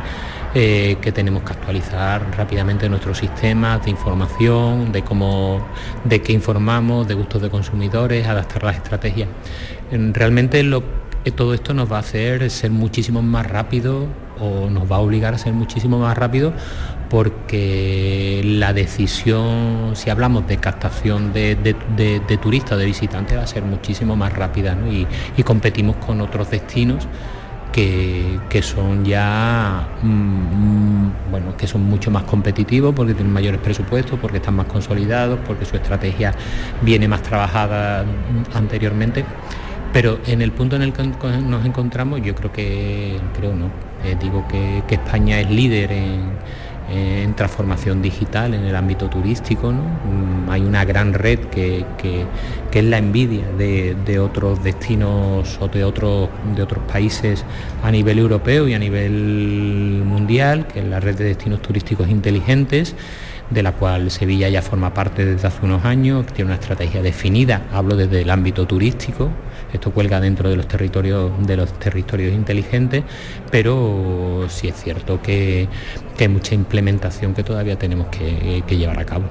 eh, 0.56 0.98
que 1.02 1.12
tenemos 1.12 1.42
que 1.42 1.54
actualizar 1.54 2.38
rápidamente 2.38 2.88
nuestros 2.88 3.18
sistemas 3.18 3.84
de 3.84 3.90
información, 3.90 4.92
de 4.92 5.02
cómo, 5.02 5.66
de 6.04 6.22
qué 6.22 6.32
informamos, 6.32 7.08
de 7.08 7.16
gustos 7.16 7.42
de 7.42 7.50
consumidores, 7.50 8.28
adaptar 8.28 8.64
las 8.64 8.76
estrategias. 8.76 9.30
Realmente 9.92 10.60
eh, 10.60 11.32
todo 11.32 11.56
esto 11.56 11.74
nos 11.74 11.92
va 11.92 11.98
a 11.98 12.00
hacer 12.02 12.52
ser 12.52 12.70
muchísimo 12.70 13.24
más 13.24 13.48
rápido 13.48 14.06
o 14.40 14.70
nos 14.70 14.92
va 14.92 14.98
a 14.98 15.00
obligar 15.00 15.34
a 15.34 15.40
ser 15.40 15.54
muchísimo 15.54 15.98
más 15.98 16.16
rápido 16.16 16.54
porque 17.10 18.42
la 18.44 18.74
decisión, 18.74 19.96
si 19.96 20.12
hablamos 20.12 20.48
de 20.48 20.58
captación 20.58 21.34
de, 21.34 21.76
turistas, 22.42 22.78
de 22.78 22.86
visitantes, 22.86 23.38
va 23.38 23.44
a 23.44 23.48
ser 23.48 23.64
muchísimo 23.64 24.16
más 24.16 24.34
rápida 24.34 24.78
y 25.36 25.44
competimos 25.44 25.96
con 25.96 26.22
otros 26.22 26.52
destinos 26.52 27.08
que, 27.74 28.62
son 28.62 29.04
ya 29.04 29.88
mm, 30.02 31.32
bueno, 31.32 31.58
que 31.58 31.68
son 31.68 31.84
mucho 31.84 32.12
más 32.12 32.24
competitivos 32.24 32.94
porque 32.96 33.14
tienen 33.14 33.34
mayores 33.34 33.60
presupuestos, 33.60 34.20
porque 34.20 34.38
están 34.38 34.56
más 34.56 34.68
consolidados, 34.68 35.40
porque 35.46 35.66
su 35.66 35.76
estrategia 35.76 36.34
viene 36.82 37.08
más 37.08 37.24
trabajada 37.24 38.06
anteriormente. 38.54 39.26
Pero 39.92 40.20
en 40.26 40.42
el 40.42 40.52
punto 40.52 40.76
en 40.76 40.84
el 40.84 40.94
que 40.94 41.04
nos 41.04 41.66
encontramos, 41.66 42.22
yo 42.24 42.34
creo 42.34 42.52
que, 42.52 43.20
creo 43.36 43.54
no, 43.54 43.68
eh, 44.04 44.16
digo 44.20 44.48
que 44.48 44.84
España 44.90 45.40
es 45.40 45.50
líder 45.50 45.92
en, 45.92 46.32
en 46.94 47.36
transformación 47.36 48.02
digital 48.02 48.54
en 48.54 48.66
el 48.66 48.76
ámbito 48.76 49.10
turístico. 49.10 49.72
Mm, 49.72 50.50
hay 50.50 50.62
una 50.62 50.86
gran 50.86 51.14
red 51.14 51.40
que, 51.40 51.86
es 52.74 52.84
la 52.84 52.98
envidia 52.98 53.46
de, 53.58 54.20
otros 54.20 54.64
destinos 54.64 55.58
o 55.60 55.68
de 55.68 55.84
otros, 55.84 56.30
de 56.56 56.62
otros 56.62 56.84
países 56.86 57.44
a 57.84 57.92
nivel 57.92 58.20
europeo 58.20 58.68
y 58.68 58.74
a 58.74 58.80
nivel 58.80 60.04
mundial, 60.06 60.68
que 60.68 60.80
es 60.80 60.86
la 60.86 61.00
red 61.00 61.16
de 61.18 61.26
destinos 61.26 61.62
turísticos 61.62 62.10
inteligentes 62.10 62.96
de 63.50 63.64
la 63.64 63.74
cual 63.74 64.10
Sevilla 64.10 64.50
ya 64.50 64.62
forma 64.62 64.94
parte 64.94 65.26
desde 65.26 65.48
hace 65.48 65.66
unos 65.66 65.86
años, 65.86 66.26
tiene 66.28 66.52
una 66.52 66.60
estrategia 66.60 67.02
definida, 67.02 67.64
hablo 67.72 67.96
desde 67.96 68.22
el 68.22 68.30
ámbito 68.30 68.66
turístico, 68.66 69.30
esto 69.74 69.92
cuelga 69.92 70.20
dentro 70.20 70.50
de 70.50 70.56
los 70.56 70.68
territorios, 70.68 71.32
de 71.46 71.58
los 71.58 71.74
territorios 71.80 72.34
inteligentes, 72.34 73.04
pero 73.52 74.46
sí 74.50 74.68
es 74.68 74.76
cierto 74.76 75.22
que, 75.22 75.68
hay 76.20 76.28
mucha 76.28 76.56
implementación 76.56 77.34
que 77.34 77.44
todavía 77.44 77.78
tenemos 77.78 78.08
que, 78.08 78.64
llevar 78.76 79.00
a 79.00 79.06
cabo. 79.06 79.26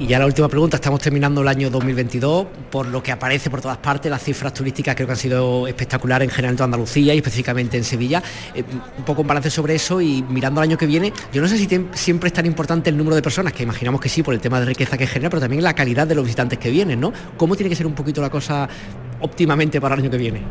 Y 0.00 0.06
ya 0.06 0.20
la 0.20 0.26
última 0.26 0.46
pregunta, 0.46 0.76
estamos 0.76 1.00
terminando 1.00 1.40
el 1.40 1.48
año 1.48 1.70
2022, 1.70 2.46
por 2.70 2.86
lo 2.86 3.02
que 3.02 3.10
aparece 3.10 3.50
por 3.50 3.60
todas 3.60 3.78
partes, 3.78 4.08
las 4.08 4.22
cifras 4.22 4.54
turísticas 4.54 4.94
creo 4.94 5.08
que 5.08 5.12
han 5.12 5.18
sido 5.18 5.66
espectaculares 5.66 6.28
en 6.28 6.32
general 6.32 6.54
en 6.54 6.62
Andalucía 6.62 7.14
y 7.14 7.16
específicamente 7.16 7.76
en 7.76 7.82
Sevilla. 7.82 8.22
Eh, 8.54 8.62
un 8.96 9.04
poco 9.04 9.22
en 9.22 9.26
balance 9.26 9.50
sobre 9.50 9.74
eso 9.74 10.00
y 10.00 10.22
mirando 10.22 10.60
al 10.60 10.68
año 10.68 10.78
que 10.78 10.86
viene, 10.86 11.12
yo 11.32 11.42
no 11.42 11.48
sé 11.48 11.58
si 11.58 11.68
siempre 11.94 12.28
es 12.28 12.32
tan 12.32 12.46
importante 12.46 12.90
el 12.90 12.96
número 12.96 13.16
de 13.16 13.22
personas, 13.22 13.52
que 13.52 13.64
imaginamos 13.64 14.00
que 14.00 14.08
sí 14.08 14.22
por 14.22 14.34
el 14.34 14.40
tema 14.40 14.60
de 14.60 14.66
riqueza 14.66 14.96
que 14.96 15.08
genera, 15.08 15.30
pero 15.30 15.40
también 15.40 15.64
la 15.64 15.74
calidad 15.74 16.06
de 16.06 16.14
los 16.14 16.24
visitantes 16.24 16.60
que 16.60 16.70
vienen, 16.70 17.00
¿no? 17.00 17.12
¿Cómo 17.36 17.56
tiene 17.56 17.68
que 17.68 17.74
ser 17.74 17.86
un 17.88 17.94
poquito 17.94 18.20
la 18.20 18.30
cosa 18.30 18.68
óptimamente 19.20 19.80
para 19.80 19.96
el 19.96 20.02
año 20.02 20.10
que 20.12 20.18
viene? 20.18 20.42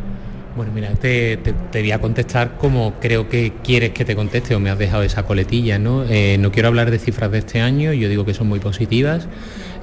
Bueno, 0.58 0.72
mira, 0.74 0.90
te, 0.96 1.38
voy 1.72 1.92
a 1.92 2.02
contestar 2.02 2.58
como 2.58 2.96
creo 3.00 3.30
que 3.30 3.54
quieres 3.64 3.92
que 3.92 4.04
te 4.06 4.16
conteste 4.16 4.56
o 4.56 4.60
me 4.60 4.72
has 4.72 4.80
dejado 4.80 5.04
esa 5.04 5.22
coletilla, 5.22 5.78
¿no? 5.78 6.04
Eh, 6.04 6.38
no 6.40 6.52
quiero 6.52 6.70
hablar 6.70 6.90
de 6.90 6.98
cifras 6.98 7.32
de 7.32 7.38
este 7.38 7.62
año, 7.62 7.94
yo 7.94 8.10
digo 8.10 8.26
que 8.26 8.34
son 8.34 8.48
muy 8.48 8.60
positivas, 8.60 9.28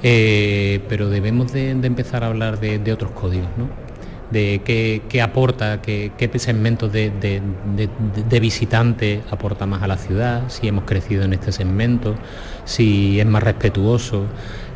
eh, 0.03 0.81
pero 0.89 1.09
debemos 1.09 1.53
de, 1.53 1.69
empezar 1.69 2.25
a 2.25 2.27
hablar 2.27 2.59
de, 2.59 2.91
otros 2.91 3.11
códigos, 3.11 3.47
¿no? 3.57 3.69
De 4.31 4.63
qué, 4.65 5.21
aporta, 5.21 5.81
qué, 5.81 6.11
segmentos 6.35 6.91
de, 6.91 7.09
de 7.09 8.39
visitante 8.41 9.21
aporta 9.31 9.65
más 9.65 9.81
a 9.81 9.87
la 9.87 9.95
ciudad, 9.95 10.43
si 10.49 10.67
hemos 10.67 10.83
crecido 10.83 11.23
en 11.23 11.31
este 11.31 11.53
segmento, 11.53 12.15
si 12.65 13.17
es 13.17 13.25
más 13.25 13.43
respetuoso, 13.43 14.25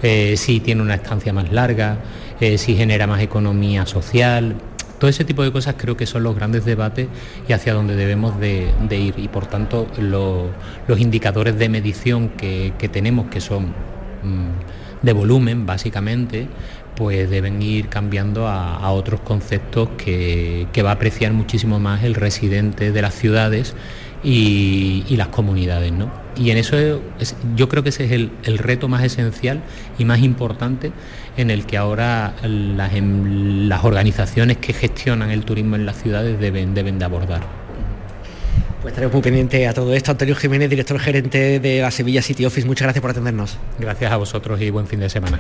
eh, 0.02 0.38
si 0.38 0.62
tiene 0.62 0.82
una 0.82 0.96
estancia 0.96 1.34
más 1.34 1.52
larga, 1.52 1.98
si 2.40 2.78
genera 2.78 3.06
más 3.06 3.22
economía 3.22 3.86
social, 3.86 4.56
todo 5.00 5.10
ese 5.10 5.24
tipo 5.24 5.44
de 5.44 5.52
cosas 5.52 5.76
creo 5.78 5.98
que 5.98 6.06
son 6.06 6.24
los 6.24 6.36
grandes 6.36 6.66
debates 6.66 7.08
y 7.48 7.54
hacia 7.54 7.74
donde 7.74 7.96
debemos 7.96 8.40
de, 8.40 8.72
ir. 8.92 9.16
Y 9.18 9.28
por 9.30 9.48
tanto 9.48 9.88
los 9.98 11.00
indicadores 11.00 11.58
de 11.58 11.70
medición 11.70 12.30
que, 12.30 12.90
tenemos, 12.92 13.28
que 13.28 13.42
son 13.42 13.68
mm, 14.24 15.02
de 15.02 15.14
volumen 15.14 15.66
básicamente, 15.66 16.48
pues 16.96 17.30
deben 17.30 17.62
ir 17.62 17.88
cambiando 17.88 18.46
a, 18.48 18.92
otros 18.92 19.22
conceptos 19.22 19.88
que, 19.98 20.68
va 20.84 20.90
a 20.90 20.94
apreciar 20.94 21.32
muchísimo 21.32 21.80
más 21.80 22.04
el 22.04 22.14
residente 22.14 22.92
de 22.92 23.02
las 23.02 23.16
ciudades 23.16 23.74
y, 24.22 25.06
las 25.16 25.30
comunidades. 25.30 25.94
¿no? 25.94 26.12
Y 26.36 26.52
en 26.52 26.58
eso 26.58 26.76
yo 27.56 27.70
creo 27.70 27.84
que 27.84 27.90
ese 27.90 28.04
es 28.04 28.12
el, 28.12 28.58
reto 28.58 28.90
más 28.90 29.04
esencial 29.04 29.62
y 29.98 30.04
más 30.04 30.20
importante 30.20 30.92
en 31.40 31.52
el 31.52 31.66
que 31.66 31.78
ahora 31.78 32.34
las, 32.44 32.94
em, 32.94 33.70
las 33.70 33.86
organizaciones 33.86 34.58
que 34.58 34.74
gestionan 34.74 35.32
el 35.32 35.46
turismo 35.46 35.78
en 35.78 35.86
las 35.86 36.02
ciudades 36.02 36.38
deben, 36.38 36.74
deben 36.74 37.00
de 37.00 37.06
abordar. 37.06 37.42
Pues 38.82 38.92
estaremos 38.92 39.14
muy 39.14 39.22
pendientes 39.22 39.68
a 39.68 39.74
todo 39.74 39.94
esto. 39.94 40.12
Antonio 40.12 40.36
Jiménez, 40.36 40.70
director 40.70 41.00
gerente 41.00 41.60
de 41.60 41.82
la 41.82 41.92
Sevilla 41.92 42.22
City 42.22 42.46
Office, 42.46 42.68
muchas 42.68 42.86
gracias 42.86 43.02
por 43.02 43.12
atendernos. 43.12 43.58
Gracias 43.80 44.12
a 44.12 44.18
vosotros 44.18 44.60
y 44.62 44.70
buen 44.70 44.88
fin 44.88 45.00
de 45.00 45.10
semana. 45.10 45.38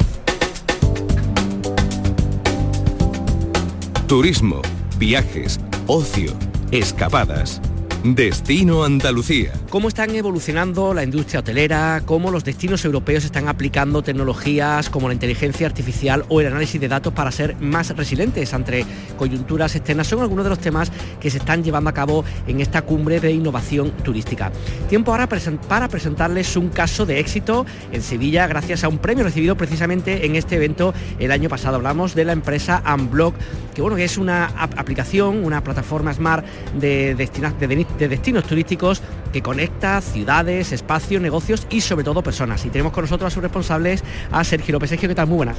Turismo, 4.08 4.62
viajes, 4.98 5.60
ocio, 5.86 6.34
escapadas. 6.72 7.62
Destino 8.03 8.86
Andalucía. 8.86 9.51
¿Cómo 9.70 9.89
están 9.89 10.15
evolucionando 10.15 10.94
la 10.94 11.03
industria 11.03 11.41
hotelera? 11.41 12.01
¿Cómo 12.06 12.32
los 12.32 12.46
destinos 12.46 12.86
europeos 12.86 13.25
están 13.25 13.50
aplicando 13.50 14.01
tecnologías 14.01 14.89
como 14.89 15.10
la 15.10 15.13
inteligencia 15.13 15.68
artificial 15.68 16.24
o 16.29 16.39
el 16.39 16.48
análisis 16.48 16.79
de 16.79 16.88
datos 16.88 17.12
para 17.12 17.29
ser 17.29 17.58
más 17.60 17.94
resilientes 17.98 18.53
ante 18.53 18.86
coyunturas 19.18 19.75
externas? 19.75 20.08
Son 20.08 20.22
algunos 20.22 20.46
de 20.46 20.50
los 20.50 20.60
temas 20.60 20.94
que 21.20 21.29
se 21.29 21.39
están 21.39 21.62
llevando 21.62 21.89
a 21.89 21.94
cabo 21.94 22.24
en 22.48 22.62
esta 22.62 22.84
cumbre 22.84 23.20
de 23.20 23.34
innovación 23.34 23.91
turística. 23.91 24.50
Tiempo 24.88 25.12
ahora 25.12 25.27
para 25.27 25.89
presentarles 25.89 26.56
un 26.56 26.70
caso 26.70 27.06
de 27.06 27.20
éxito 27.20 27.65
en 27.91 28.01
Sevilla 28.01 28.48
gracias 28.48 28.86
a 28.86 28.88
un 28.88 29.00
premio 29.00 29.25
recibido 29.25 29.58
precisamente 29.58 30.25
en 30.25 30.38
este 30.38 30.56
evento 30.56 30.94
el 31.20 31.32
año 31.32 31.50
pasado. 31.50 31.75
Hablamos 31.75 32.15
de 32.15 32.24
la 32.24 32.32
empresa 32.32 32.82
Unblock, 32.98 33.36
que 33.75 33.82
bueno, 33.82 33.98
que 33.98 34.06
es 34.06 34.18
una 34.18 34.46
aplicación, 34.46 35.44
una 35.44 35.63
plataforma 35.65 36.13
smart 36.13 36.46
de, 36.79 37.13
de, 37.15 37.88
de 37.98 38.08
destinos 38.08 38.43
turísticos 38.46 39.01
que 39.31 39.41
conecta 39.41 40.01
ciudades, 40.01 40.72
espacios, 40.72 41.22
negocios 41.22 41.67
y 41.69 41.81
sobre 41.81 42.03
todo 42.03 42.22
personas. 42.22 42.65
Y 42.65 42.69
tenemos 42.69 42.93
con 42.93 43.03
nosotros 43.03 43.27
a 43.27 43.34
sus 43.34 43.43
responsables, 43.43 44.03
a 44.31 44.43
Sergio 44.43 44.74
López. 44.74 44.89
Sergio, 44.89 45.10
¿qué 45.10 45.15
tal? 45.15 45.27
Muy 45.27 45.38
buenas. 45.38 45.58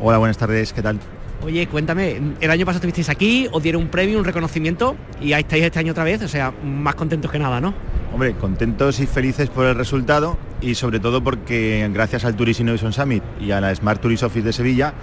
Hola, 0.00 0.18
buenas 0.18 0.38
tardes, 0.38 0.72
¿qué 0.72 0.82
tal? 0.82 0.98
Oye, 1.42 1.66
cuéntame, 1.66 2.20
el 2.40 2.50
año 2.50 2.64
pasado 2.64 2.78
estuvisteis 2.78 3.10
aquí, 3.10 3.48
os 3.52 3.62
dieron 3.62 3.82
un 3.82 3.88
premio, 3.88 4.18
un 4.18 4.24
reconocimiento 4.24 4.96
y 5.20 5.34
ahí 5.34 5.42
estáis 5.42 5.64
este 5.64 5.78
año 5.78 5.92
otra 5.92 6.04
vez, 6.04 6.22
o 6.22 6.28
sea, 6.28 6.52
más 6.64 6.94
contentos 6.94 7.30
que 7.30 7.38
nada, 7.38 7.60
¿no? 7.60 7.74
Hombre, 8.14 8.34
contentos 8.34 8.98
y 9.00 9.06
felices 9.06 9.50
por 9.50 9.66
el 9.66 9.74
resultado 9.74 10.38
y 10.62 10.74
sobre 10.74 11.00
todo 11.00 11.22
porque 11.22 11.86
gracias 11.92 12.24
al 12.24 12.34
Tourism 12.34 12.62
Innovation 12.62 12.92
Summit 12.94 13.22
y 13.40 13.50
a 13.50 13.60
la 13.60 13.74
Smart 13.74 14.00
Tourist 14.00 14.22
Office 14.22 14.46
de 14.46 14.52
Sevilla 14.54 14.94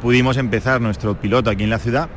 pudimos 0.00 0.38
empezar 0.38 0.80
nuestro 0.80 1.20
piloto 1.20 1.50
aquí 1.50 1.64
en 1.64 1.70
la 1.70 1.78
ciudad 1.78 2.08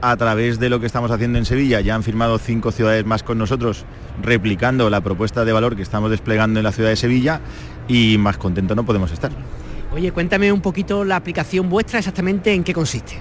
a 0.00 0.16
través 0.16 0.58
de 0.58 0.68
lo 0.68 0.80
que 0.80 0.86
estamos 0.86 1.10
haciendo 1.10 1.38
en 1.38 1.44
Sevilla. 1.44 1.80
Ya 1.80 1.94
han 1.94 2.02
firmado 2.02 2.38
cinco 2.38 2.72
ciudades 2.72 3.04
más 3.04 3.22
con 3.22 3.38
nosotros, 3.38 3.84
replicando 4.22 4.90
la 4.90 5.00
propuesta 5.00 5.44
de 5.44 5.52
valor 5.52 5.76
que 5.76 5.82
estamos 5.82 6.10
desplegando 6.10 6.60
en 6.60 6.64
la 6.64 6.72
ciudad 6.72 6.90
de 6.90 6.96
Sevilla 6.96 7.40
y 7.88 8.18
más 8.18 8.38
contento 8.38 8.74
no 8.74 8.84
podemos 8.84 9.12
estar. 9.12 9.30
Oye, 9.94 10.12
cuéntame 10.12 10.52
un 10.52 10.60
poquito 10.60 11.04
la 11.04 11.16
aplicación 11.16 11.68
vuestra, 11.70 11.98
exactamente 11.98 12.52
en 12.52 12.64
qué 12.64 12.74
consiste. 12.74 13.20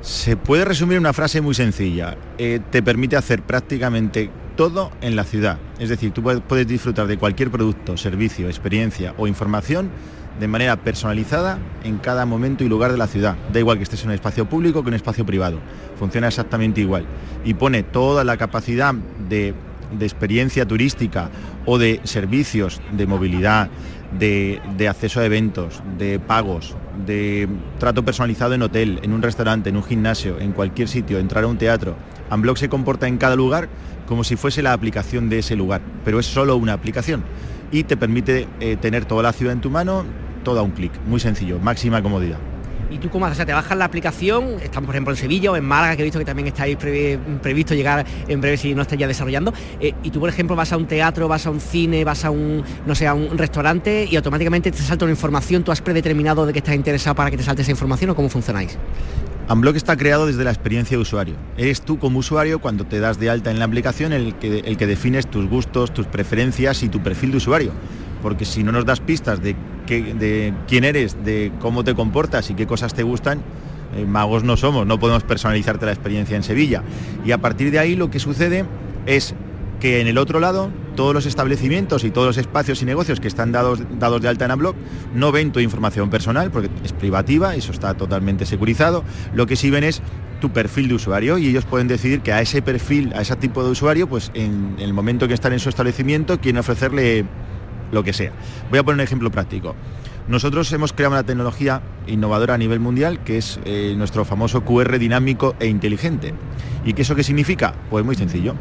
Se 0.00 0.36
puede 0.36 0.64
resumir 0.64 0.96
en 0.96 1.00
una 1.00 1.12
frase 1.12 1.40
muy 1.40 1.54
sencilla. 1.54 2.16
Eh, 2.38 2.60
te 2.70 2.82
permite 2.82 3.16
hacer 3.16 3.42
prácticamente 3.42 4.30
todo 4.56 4.92
en 5.02 5.14
la 5.14 5.24
ciudad. 5.24 5.58
Es 5.78 5.88
decir, 5.88 6.12
tú 6.12 6.22
puedes 6.22 6.66
disfrutar 6.66 7.06
de 7.06 7.18
cualquier 7.18 7.50
producto, 7.50 7.96
servicio, 7.96 8.48
experiencia 8.48 9.14
o 9.18 9.26
información 9.26 9.90
de 10.38 10.48
manera 10.48 10.76
personalizada 10.76 11.58
en 11.84 11.98
cada 11.98 12.26
momento 12.26 12.64
y 12.64 12.68
lugar 12.68 12.92
de 12.92 12.98
la 12.98 13.06
ciudad. 13.06 13.36
Da 13.52 13.58
igual 13.58 13.78
que 13.78 13.84
estés 13.84 14.02
en 14.02 14.10
un 14.10 14.14
espacio 14.14 14.48
público 14.48 14.82
que 14.82 14.88
en 14.88 14.94
un 14.94 14.96
espacio 14.96 15.26
privado. 15.26 15.58
Funciona 15.98 16.28
exactamente 16.28 16.80
igual. 16.80 17.04
Y 17.44 17.54
pone 17.54 17.82
toda 17.82 18.24
la 18.24 18.36
capacidad 18.36 18.94
de, 18.94 19.54
experiencia 20.00 20.66
turística 20.66 21.30
o 21.66 21.76
de 21.76 22.00
servicios 22.04 22.80
de 22.92 23.06
movilidad, 23.06 23.68
de, 24.18 24.60
acceso 24.88 25.20
a 25.20 25.24
eventos, 25.24 25.82
de 25.98 26.20
pagos, 26.20 26.76
de 27.06 27.48
trato 27.78 28.04
personalizado 28.04 28.54
en 28.54 28.62
hotel, 28.62 29.00
en 29.02 29.12
un 29.12 29.22
restaurante, 29.22 29.70
en 29.70 29.76
un 29.76 29.82
gimnasio, 29.82 30.38
en 30.38 30.52
cualquier 30.52 30.88
sitio, 30.88 31.18
entrar 31.18 31.44
a 31.44 31.48
un 31.48 31.58
teatro. 31.58 31.96
Unblock 32.30 32.56
se 32.56 32.68
comporta 32.68 33.08
en 33.08 33.18
cada 33.18 33.34
lugar 33.34 33.68
como 34.06 34.24
si 34.24 34.36
fuese 34.36 34.62
la 34.62 34.72
aplicación 34.72 35.28
de 35.28 35.40
ese 35.40 35.56
lugar, 35.56 35.80
pero 36.04 36.18
es 36.18 36.26
solo 36.26 36.56
una 36.56 36.72
aplicación 36.72 37.24
y 37.70 37.84
te 37.84 37.96
permite 37.96 38.48
eh, 38.60 38.76
tener 38.76 39.04
toda 39.04 39.22
la 39.22 39.32
ciudad 39.32 39.52
en 39.52 39.60
tu 39.60 39.70
mano, 39.70 40.04
todo 40.44 40.60
a 40.60 40.62
un 40.62 40.72
clic, 40.72 40.92
muy 41.06 41.20
sencillo, 41.20 41.58
máxima 41.58 42.02
comodidad. 42.02 42.38
¿Y 42.90 42.98
tú 42.98 43.08
cómo 43.08 43.26
haces? 43.26 43.36
O 43.36 43.38
sea, 43.38 43.46
te 43.46 43.52
bajas 43.52 43.78
la 43.78 43.84
aplicación, 43.84 44.56
estamos 44.62 44.86
por 44.86 44.94
ejemplo 44.94 45.12
en 45.12 45.16
Sevilla 45.16 45.52
o 45.52 45.56
en 45.56 45.64
Málaga, 45.64 45.96
que 45.96 46.02
he 46.02 46.04
visto 46.04 46.18
que 46.18 46.24
también 46.24 46.48
estáis 46.48 46.76
previsto 46.76 47.74
llegar 47.74 48.04
en 48.26 48.40
breve 48.40 48.56
si 48.56 48.74
no 48.74 48.82
estáis 48.82 49.00
ya 49.00 49.06
desarrollando, 49.06 49.52
eh, 49.80 49.94
y 50.02 50.10
tú 50.10 50.18
por 50.18 50.28
ejemplo 50.28 50.56
vas 50.56 50.72
a 50.72 50.76
un 50.76 50.86
teatro, 50.86 51.28
vas 51.28 51.46
a 51.46 51.50
un 51.50 51.60
cine, 51.60 52.04
vas 52.04 52.24
a 52.24 52.30
un, 52.30 52.64
no 52.86 52.94
sé, 52.94 53.06
a 53.06 53.14
un 53.14 53.38
restaurante 53.38 54.08
y 54.10 54.16
automáticamente 54.16 54.72
te 54.72 54.78
salta 54.78 55.04
una 55.04 55.12
información, 55.12 55.62
tú 55.62 55.70
has 55.70 55.80
predeterminado 55.80 56.46
de 56.46 56.52
que 56.52 56.58
estás 56.58 56.74
interesado 56.74 57.14
para 57.14 57.30
que 57.30 57.36
te 57.36 57.44
salte 57.44 57.62
esa 57.62 57.70
información 57.70 58.10
o 58.10 58.16
cómo 58.16 58.28
funcionáis? 58.28 58.76
Unblock 59.48 59.76
está 59.76 59.96
creado 59.96 60.26
desde 60.26 60.44
la 60.44 60.50
experiencia 60.50 60.96
de 60.96 61.02
usuario. 61.02 61.34
Eres 61.56 61.82
tú 61.82 61.98
como 61.98 62.20
usuario 62.20 62.60
cuando 62.60 62.84
te 62.84 63.00
das 63.00 63.18
de 63.18 63.30
alta 63.30 63.50
en 63.50 63.58
la 63.58 63.64
aplicación 63.64 64.12
el 64.12 64.36
que, 64.36 64.60
el 64.60 64.76
que 64.76 64.86
defines 64.86 65.26
tus 65.28 65.48
gustos, 65.48 65.92
tus 65.92 66.06
preferencias 66.06 66.84
y 66.84 66.88
tu 66.88 67.02
perfil 67.02 67.32
de 67.32 67.36
usuario 67.38 67.72
porque 68.22 68.44
si 68.44 68.62
no 68.62 68.72
nos 68.72 68.84
das 68.84 69.00
pistas 69.00 69.42
de, 69.42 69.54
de 69.86 70.54
quién 70.68 70.84
eres, 70.84 71.16
de 71.24 71.52
cómo 71.60 71.84
te 71.84 71.94
comportas 71.94 72.50
y 72.50 72.54
qué 72.54 72.66
cosas 72.66 72.94
te 72.94 73.02
gustan, 73.02 73.42
eh, 73.96 74.04
magos 74.06 74.44
no 74.44 74.56
somos, 74.56 74.86
no 74.86 75.00
podemos 75.00 75.24
personalizarte 75.24 75.86
la 75.86 75.92
experiencia 75.92 76.36
en 76.36 76.42
Sevilla. 76.42 76.82
Y 77.24 77.32
a 77.32 77.38
partir 77.38 77.70
de 77.70 77.78
ahí 77.78 77.96
lo 77.96 78.10
que 78.10 78.20
sucede 78.20 78.64
es 79.06 79.34
que 79.80 80.00
en 80.00 80.06
el 80.06 80.18
otro 80.18 80.38
lado 80.38 80.70
todos 80.94 81.14
los 81.14 81.26
establecimientos 81.26 82.04
y 82.04 82.10
todos 82.10 82.26
los 82.26 82.36
espacios 82.36 82.82
y 82.82 82.84
negocios 82.84 83.18
que 83.18 83.28
están 83.28 83.50
dados, 83.50 83.80
dados 83.98 84.20
de 84.20 84.28
alta 84.28 84.44
en 84.44 84.50
Amblog 84.50 84.76
no 85.14 85.32
ven 85.32 85.50
tu 85.50 85.60
información 85.60 86.10
personal 86.10 86.50
porque 86.50 86.68
es 86.84 86.92
privativa, 86.92 87.54
eso 87.54 87.72
está 87.72 87.94
totalmente 87.94 88.44
securizado. 88.44 89.02
Lo 89.34 89.46
que 89.46 89.56
sí 89.56 89.70
ven 89.70 89.84
es 89.84 90.02
tu 90.40 90.50
perfil 90.50 90.88
de 90.88 90.94
usuario 90.94 91.38
y 91.38 91.48
ellos 91.48 91.64
pueden 91.64 91.88
decidir 91.88 92.20
que 92.20 92.32
a 92.32 92.40
ese 92.40 92.62
perfil, 92.62 93.12
a 93.14 93.22
ese 93.22 93.36
tipo 93.36 93.64
de 93.64 93.70
usuario, 93.70 94.08
pues 94.08 94.30
en 94.34 94.76
el 94.78 94.92
momento 94.92 95.26
que 95.26 95.34
están 95.34 95.52
en 95.52 95.58
su 95.58 95.68
establecimiento 95.68 96.40
quieren 96.40 96.58
ofrecerle 96.58 97.24
lo 97.92 98.02
que 98.02 98.12
sea. 98.12 98.32
Voy 98.70 98.78
a 98.78 98.82
poner 98.82 98.96
un 98.96 99.00
ejemplo 99.00 99.30
práctico. 99.30 99.74
Nosotros 100.28 100.72
hemos 100.72 100.92
creado 100.92 101.14
una 101.14 101.24
tecnología 101.24 101.82
innovadora 102.06 102.54
a 102.54 102.58
nivel 102.58 102.78
mundial 102.78 103.24
que 103.24 103.38
es 103.38 103.58
eh, 103.64 103.94
nuestro 103.96 104.24
famoso 104.24 104.64
QR 104.64 104.98
dinámico 104.98 105.56
e 105.58 105.66
inteligente. 105.66 106.34
¿Y 106.84 106.92
qué 106.92 107.02
eso 107.02 107.16
qué 107.16 107.24
significa? 107.24 107.74
Pues 107.90 108.04
muy 108.04 108.14
sencillo, 108.14 108.54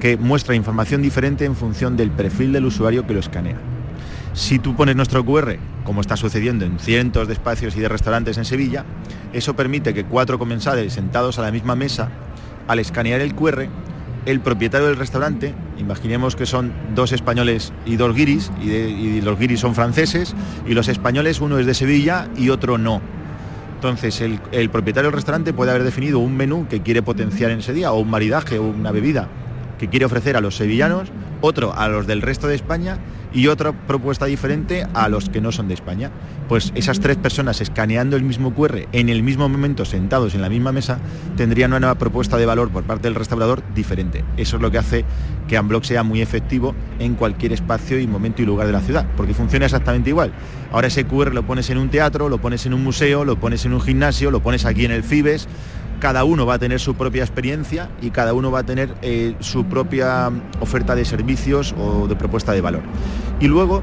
que 0.00 0.16
muestra 0.16 0.54
información 0.54 1.00
diferente 1.00 1.44
en 1.44 1.56
función 1.56 1.96
del 1.96 2.10
perfil 2.10 2.52
del 2.52 2.66
usuario 2.66 3.06
que 3.06 3.14
lo 3.14 3.20
escanea. 3.20 3.56
Si 4.34 4.58
tú 4.58 4.74
pones 4.74 4.96
nuestro 4.96 5.24
QR, 5.24 5.56
como 5.84 6.00
está 6.00 6.16
sucediendo 6.16 6.64
en 6.64 6.78
cientos 6.78 7.28
de 7.28 7.34
espacios 7.34 7.76
y 7.76 7.80
de 7.80 7.88
restaurantes 7.88 8.36
en 8.36 8.44
Sevilla, 8.44 8.84
eso 9.32 9.54
permite 9.54 9.94
que 9.94 10.04
cuatro 10.04 10.38
comensales 10.38 10.92
sentados 10.92 11.38
a 11.38 11.42
la 11.42 11.52
misma 11.52 11.76
mesa, 11.76 12.10
al 12.66 12.80
escanear 12.80 13.20
el 13.20 13.34
QR, 13.34 13.68
el 14.26 14.40
propietario 14.40 14.86
del 14.86 14.96
restaurante, 14.96 15.54
imaginemos 15.78 16.36
que 16.36 16.46
son 16.46 16.72
dos 16.94 17.12
españoles 17.12 17.72
y 17.84 17.96
dos 17.96 18.14
guiris, 18.14 18.50
y, 18.62 19.20
los 19.20 19.38
guiris 19.38 19.60
son 19.60 19.74
franceses, 19.74 20.34
y 20.66 20.74
los 20.74 20.88
españoles 20.88 21.40
uno 21.40 21.58
es 21.58 21.66
de 21.66 21.74
Sevilla 21.74 22.28
y 22.36 22.50
otro 22.50 22.78
no. 22.78 23.00
Entonces 23.76 24.20
el, 24.20 24.40
el, 24.52 24.70
propietario 24.70 25.10
del 25.10 25.16
restaurante 25.16 25.52
puede 25.52 25.70
haber 25.70 25.84
definido 25.84 26.18
un 26.18 26.36
menú 26.36 26.66
que 26.68 26.80
quiere 26.80 27.02
potenciar 27.02 27.50
en 27.50 27.58
ese 27.58 27.72
día, 27.72 27.92
o 27.92 28.00
un 28.00 28.10
maridaje, 28.10 28.58
o 28.58 28.64
una 28.64 28.92
bebida 28.92 29.28
que 29.78 29.88
quiere 29.88 30.06
ofrecer 30.06 30.36
a 30.36 30.40
los 30.40 30.56
sevillanos, 30.56 31.10
otro 31.40 31.74
a 31.74 31.88
los 31.88 32.06
del 32.06 32.22
resto 32.22 32.46
de 32.46 32.54
España 32.54 32.98
y 33.34 33.48
otra 33.48 33.72
propuesta 33.72 34.26
diferente 34.26 34.86
a 34.94 35.08
los 35.08 35.28
que 35.28 35.40
no 35.40 35.52
son 35.52 35.68
de 35.68 35.74
España. 35.74 36.10
Pues 36.48 36.72
esas 36.74 37.00
tres 37.00 37.16
personas 37.16 37.60
escaneando 37.60 38.16
el 38.16 38.22
mismo 38.22 38.54
QR 38.54 38.86
en 38.92 39.08
el 39.08 39.22
mismo 39.22 39.48
momento, 39.48 39.84
sentados 39.84 40.34
en 40.34 40.42
la 40.42 40.48
misma 40.48 40.72
mesa, 40.72 40.98
tendrían 41.36 41.72
una 41.72 41.80
nueva 41.80 41.96
propuesta 41.96 42.36
de 42.36 42.46
valor 42.46 42.70
por 42.70 42.84
parte 42.84 43.08
del 43.08 43.14
restaurador 43.14 43.62
diferente. 43.74 44.24
Eso 44.36 44.56
es 44.56 44.62
lo 44.62 44.70
que 44.70 44.78
hace 44.78 45.04
que 45.48 45.58
Unblock 45.58 45.84
sea 45.84 46.02
muy 46.02 46.22
efectivo 46.22 46.74
en 46.98 47.14
cualquier 47.14 47.52
espacio 47.52 47.98
y 47.98 48.06
momento 48.06 48.42
y 48.42 48.46
lugar 48.46 48.66
de 48.66 48.72
la 48.72 48.80
ciudad, 48.80 49.06
porque 49.16 49.34
funciona 49.34 49.66
exactamente 49.66 50.10
igual. 50.10 50.32
Ahora 50.72 50.86
ese 50.86 51.04
QR 51.04 51.34
lo 51.34 51.44
pones 51.44 51.70
en 51.70 51.78
un 51.78 51.88
teatro, 51.88 52.28
lo 52.28 52.38
pones 52.38 52.66
en 52.66 52.74
un 52.74 52.82
museo, 52.84 53.24
lo 53.24 53.38
pones 53.40 53.64
en 53.64 53.72
un 53.72 53.80
gimnasio, 53.80 54.30
lo 54.30 54.42
pones 54.42 54.64
aquí 54.64 54.84
en 54.84 54.92
el 54.92 55.02
Fibes, 55.02 55.48
cada 56.00 56.24
uno 56.24 56.46
va 56.46 56.54
a 56.54 56.58
tener 56.58 56.80
su 56.80 56.94
propia 56.94 57.22
experiencia 57.22 57.88
y 58.00 58.10
cada 58.10 58.34
uno 58.34 58.50
va 58.50 58.60
a 58.60 58.62
tener 58.64 58.94
eh, 59.02 59.34
su 59.40 59.64
propia 59.64 60.30
oferta 60.60 60.94
de 60.94 61.04
servicios 61.04 61.74
o 61.78 62.06
de 62.06 62.16
propuesta 62.16 62.52
de 62.52 62.60
valor. 62.60 62.82
Y 63.40 63.48
luego, 63.48 63.82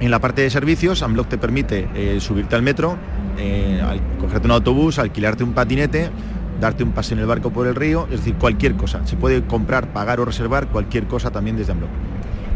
en 0.00 0.10
la 0.10 0.20
parte 0.20 0.42
de 0.42 0.50
servicios, 0.50 1.02
Unblock 1.02 1.28
te 1.28 1.38
permite 1.38 1.88
eh, 1.94 2.18
subirte 2.20 2.56
al 2.56 2.62
metro, 2.62 2.96
eh, 3.38 3.80
cogerte 4.20 4.46
un 4.46 4.52
autobús, 4.52 4.98
alquilarte 4.98 5.44
un 5.44 5.52
patinete, 5.52 6.10
darte 6.60 6.82
un 6.82 6.92
paseo 6.92 7.16
en 7.16 7.20
el 7.20 7.26
barco 7.26 7.50
por 7.50 7.66
el 7.66 7.74
río, 7.74 8.06
es 8.10 8.20
decir, 8.20 8.34
cualquier 8.34 8.74
cosa. 8.74 9.06
Se 9.06 9.16
puede 9.16 9.44
comprar, 9.44 9.92
pagar 9.92 10.20
o 10.20 10.24
reservar 10.24 10.68
cualquier 10.68 11.06
cosa 11.06 11.30
también 11.30 11.56
desde 11.56 11.72
Unblock. 11.72 11.90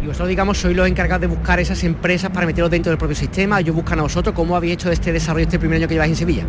Y 0.02 0.06
vosotros, 0.06 0.28
digamos, 0.28 0.58
sois 0.58 0.76
los 0.76 0.88
encargados 0.88 1.20
de 1.20 1.28
buscar 1.28 1.60
esas 1.60 1.84
empresas 1.84 2.30
para 2.32 2.44
meterlos 2.44 2.72
dentro 2.72 2.90
del 2.90 2.98
propio 2.98 3.14
sistema, 3.14 3.60
ellos 3.60 3.76
buscan 3.76 4.00
a 4.00 4.02
vosotros, 4.02 4.34
¿cómo 4.34 4.56
habéis 4.56 4.74
hecho 4.74 4.90
este 4.90 5.12
desarrollo 5.12 5.44
este 5.44 5.60
primer 5.60 5.76
año 5.76 5.86
que 5.86 5.94
lleváis 5.94 6.10
en 6.10 6.16
Sevilla? 6.16 6.44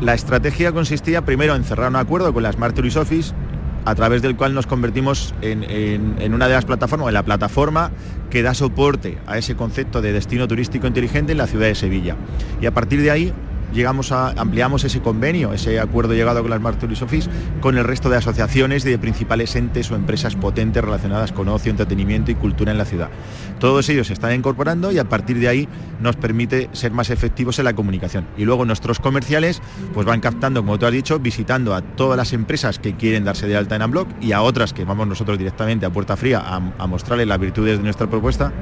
La 0.00 0.14
estrategia 0.14 0.70
consistía 0.70 1.24
primero 1.24 1.56
en 1.56 1.64
cerrar 1.64 1.90
un 1.90 1.96
acuerdo 1.96 2.32
con 2.32 2.44
la 2.44 2.52
Smart 2.52 2.72
Tourist 2.72 2.96
Office 2.96 3.34
a 3.84 3.96
través 3.96 4.22
del 4.22 4.36
cual 4.36 4.54
nos 4.54 4.68
convertimos 4.68 5.34
en, 5.42 6.32
una 6.32 6.46
de 6.46 6.54
las 6.54 6.64
plataformas, 6.64 7.08
en 7.08 7.14
la 7.14 7.24
plataforma 7.24 7.90
que 8.30 8.42
da 8.42 8.54
soporte 8.54 9.18
a 9.26 9.38
ese 9.38 9.56
concepto 9.56 10.00
de 10.00 10.12
destino 10.12 10.46
turístico 10.46 10.86
inteligente 10.86 11.32
en 11.32 11.38
la 11.38 11.48
ciudad 11.48 11.66
de 11.66 11.74
Sevilla. 11.74 12.14
Y 12.60 12.66
a 12.66 12.70
partir 12.72 13.02
de 13.02 13.10
ahí 13.10 13.32
llegamos 13.72 14.12
a, 14.12 14.30
ampliamos 14.30 14.84
ese 14.84 15.00
convenio, 15.00 15.52
ese 15.52 15.80
acuerdo 15.80 16.14
llegado 16.14 16.40
con 16.40 16.50
la 16.50 16.58
Smart 16.58 16.78
Tourist 16.78 17.02
Office, 17.02 17.30
con 17.60 17.76
el 17.76 17.84
resto 17.84 18.10
de 18.10 18.16
asociaciones 18.16 18.84
y 18.84 18.90
de 18.90 18.98
principales 18.98 19.54
entes 19.56 19.90
o 19.90 19.94
empresas 19.94 20.36
potentes 20.36 20.82
relacionadas 20.82 21.32
con 21.32 21.48
ocio, 21.48 21.70
entretenimiento 21.70 22.30
y 22.30 22.34
cultura 22.34 22.72
en 22.72 22.78
la 22.78 22.84
ciudad. 22.84 23.10
Todos 23.58 23.88
ellos 23.88 24.06
se 24.06 24.12
están 24.12 24.34
incorporando 24.34 24.92
y 24.92 24.98
a 24.98 25.08
partir 25.08 25.38
de 25.38 25.48
ahí 25.48 25.68
nos 26.00 26.16
permite 26.16 26.68
ser 26.72 26.92
más 26.92 27.10
efectivos 27.10 27.58
en 27.58 27.64
la 27.64 27.74
comunicación. 27.74 28.26
Y 28.36 28.44
luego 28.44 28.64
nuestros 28.64 29.00
comerciales 29.00 29.60
pues 29.94 30.06
van 30.06 30.20
captando, 30.20 30.60
como 30.62 30.78
tú 30.78 30.86
has 30.86 30.92
dicho, 30.92 31.18
visitando 31.18 31.74
a 31.74 31.82
todas 31.82 32.16
las 32.16 32.32
empresas 32.32 32.78
que 32.78 32.94
quieren 32.94 33.24
darse 33.24 33.46
de 33.46 33.56
alta 33.56 33.76
en 33.76 33.82
Unblock 33.82 34.08
y 34.20 34.32
a 34.32 34.42
otras 34.42 34.72
que 34.72 34.84
vamos 34.84 35.06
nosotros 35.06 35.38
directamente 35.38 35.86
a 35.86 35.90
puerta 35.90 36.16
fría 36.16 36.40
a, 36.40 36.56
a 36.78 36.86
mostrarles 36.86 37.26
las 37.26 37.38
virtudes 37.38 37.78
de 37.78 37.84
nuestra 37.84 38.08
propuesta 38.08 38.52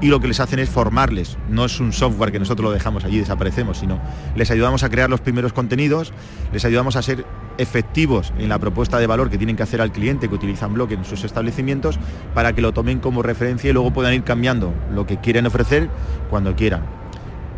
y 0.00 0.08
lo 0.08 0.20
que 0.20 0.28
les 0.28 0.40
hacen 0.40 0.58
es 0.58 0.70
formarles. 0.70 1.36
No 1.48 1.64
es 1.64 1.80
un 1.80 1.92
software 1.92 2.32
que 2.32 2.38
nosotros 2.38 2.64
lo 2.64 2.72
dejamos 2.72 3.04
allí 3.04 3.18
desaparecemos, 3.18 3.78
sino 3.78 4.00
les 4.36 4.47
ayudamos 4.50 4.82
a 4.82 4.90
crear 4.90 5.10
los 5.10 5.20
primeros 5.20 5.52
contenidos, 5.52 6.12
les 6.52 6.64
ayudamos 6.64 6.96
a 6.96 7.02
ser 7.02 7.24
efectivos 7.58 8.32
en 8.38 8.48
la 8.48 8.58
propuesta 8.58 8.98
de 8.98 9.06
valor 9.06 9.30
que 9.30 9.38
tienen 9.38 9.56
que 9.56 9.62
hacer 9.62 9.80
al 9.80 9.92
cliente 9.92 10.28
que 10.28 10.34
utilizan 10.34 10.74
Block 10.74 10.92
en 10.92 11.04
sus 11.04 11.24
establecimientos 11.24 11.98
para 12.34 12.52
que 12.52 12.62
lo 12.62 12.72
tomen 12.72 13.00
como 13.00 13.22
referencia 13.22 13.70
y 13.70 13.72
luego 13.72 13.92
puedan 13.92 14.14
ir 14.14 14.22
cambiando 14.22 14.72
lo 14.92 15.06
que 15.06 15.18
quieren 15.18 15.46
ofrecer 15.46 15.88
cuando 16.30 16.54
quieran. 16.54 16.82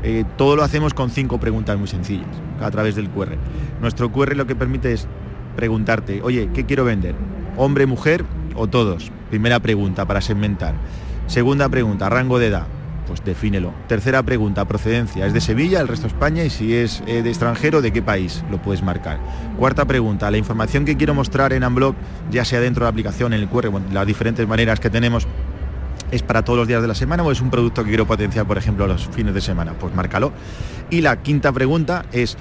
Eh, 0.02 0.24
todo 0.38 0.56
lo 0.56 0.62
hacemos 0.62 0.94
con 0.94 1.10
cinco 1.10 1.38
preguntas 1.38 1.78
muy 1.78 1.88
sencillas 1.88 2.28
a 2.60 2.70
través 2.70 2.96
del 2.96 3.10
QR. 3.10 3.36
Nuestro 3.80 4.10
QR 4.10 4.34
lo 4.34 4.46
que 4.46 4.56
permite 4.56 4.92
es 4.92 5.06
preguntarte, 5.56 6.22
oye, 6.22 6.48
¿qué 6.54 6.64
quiero 6.64 6.84
vender? 6.84 7.14
¿Hombre, 7.56 7.86
mujer 7.86 8.24
o 8.54 8.66
todos? 8.66 9.12
Primera 9.28 9.60
pregunta 9.60 10.06
para 10.06 10.22
segmentar. 10.22 10.74
Segunda 11.26 11.68
pregunta, 11.68 12.08
rango 12.08 12.38
de 12.38 12.46
edad 12.46 12.66
pues 13.10 13.24
defínelo. 13.24 13.74
Tercera 13.88 14.22
pregunta, 14.22 14.64
procedencia, 14.66 15.26
¿es 15.26 15.32
de 15.32 15.40
Sevilla, 15.40 15.80
el 15.80 15.88
resto 15.88 16.06
de 16.06 16.12
España? 16.12 16.44
Y 16.44 16.50
si 16.50 16.76
es 16.76 17.02
eh, 17.08 17.24
de 17.24 17.28
extranjero, 17.28 17.82
¿de 17.82 17.92
qué 17.92 18.02
país? 18.02 18.44
Lo 18.52 18.62
puedes 18.62 18.84
marcar. 18.84 19.18
Cuarta 19.58 19.84
pregunta, 19.84 20.30
la 20.30 20.38
información 20.38 20.84
que 20.84 20.96
quiero 20.96 21.12
mostrar 21.12 21.52
en 21.52 21.64
Unblock, 21.64 21.96
ya 22.30 22.44
sea 22.44 22.60
dentro 22.60 22.84
de 22.84 22.86
la 22.86 22.90
aplicación, 22.90 23.32
en 23.32 23.40
el 23.40 23.48
QR, 23.48 23.68
las 23.92 24.06
diferentes 24.06 24.46
maneras 24.46 24.78
que 24.78 24.90
tenemos, 24.90 25.26
¿Es 26.12 26.22
para 26.22 26.44
todos 26.44 26.58
los 26.58 26.66
días 26.66 26.82
de 26.82 26.88
la 26.88 26.94
semana 26.96 27.22
o 27.22 27.30
es 27.30 27.40
un 27.40 27.50
producto 27.50 27.84
que 27.84 27.90
quiero 27.90 28.04
potenciar, 28.04 28.44
por 28.44 28.58
ejemplo, 28.58 28.84
los 28.88 29.06
fines 29.08 29.32
de 29.32 29.40
semana? 29.40 29.74
Pues 29.74 29.94
márcalo. 29.94 30.32
Y 30.90 31.02
la 31.02 31.22
quinta 31.22 31.52
pregunta 31.52 32.04
es, 32.10 32.36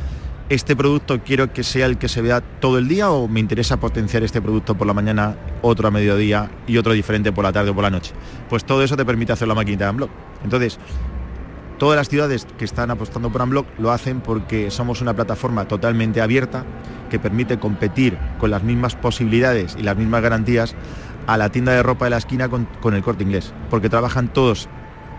este 0.49 0.75
producto 0.75 1.21
quiero 1.23 1.53
que 1.53 1.63
sea 1.63 1.85
el 1.85 1.99
que 1.99 2.09
se 2.09 2.23
vea 2.23 2.41
todo 2.41 2.79
el 2.79 2.87
día 2.87 3.11
o 3.11 3.27
me 3.27 3.39
interesa 3.39 3.77
potenciar 3.77 4.23
este 4.23 4.41
producto 4.41 4.75
por 4.75 4.87
la 4.87 4.93
mañana, 4.95 5.37
otro 5.61 5.87
a 5.87 5.91
mediodía 5.91 6.49
y 6.65 6.77
otro 6.77 6.93
diferente 6.93 7.31
por 7.31 7.43
la 7.43 7.53
tarde 7.53 7.69
o 7.69 7.75
por 7.75 7.83
la 7.83 7.91
noche. 7.91 8.13
Pues 8.49 8.65
todo 8.65 8.83
eso 8.83 8.97
te 8.97 9.05
permite 9.05 9.31
hacer 9.31 9.47
la 9.47 9.53
maquinita 9.53 9.85
de 9.85 9.91
Unblock. 9.91 10.09
Entonces, 10.43 10.79
todas 11.77 11.97
las 11.97 12.09
ciudades 12.09 12.47
que 12.57 12.65
están 12.65 12.89
apostando 12.89 13.31
por 13.31 13.43
Unblock 13.43 13.67
lo 13.77 13.91
hacen 13.91 14.21
porque 14.21 14.71
somos 14.71 15.01
una 15.01 15.15
plataforma 15.15 15.67
totalmente 15.67 16.19
abierta 16.19 16.65
que 17.11 17.19
permite 17.19 17.59
competir 17.59 18.17
con 18.39 18.49
las 18.49 18.63
mismas 18.63 18.95
posibilidades 18.95 19.75
y 19.79 19.83
las 19.83 19.97
mismas 19.97 20.23
garantías 20.23 20.75
a 21.27 21.37
la 21.37 21.49
tienda 21.49 21.73
de 21.73 21.83
ropa 21.83 22.05
de 22.05 22.11
la 22.11 22.17
esquina 22.17 22.49
con, 22.49 22.67
con 22.81 22.95
el 22.95 23.03
corte 23.03 23.23
inglés, 23.23 23.53
porque 23.69 23.87
trabajan 23.87 24.33
todos 24.33 24.67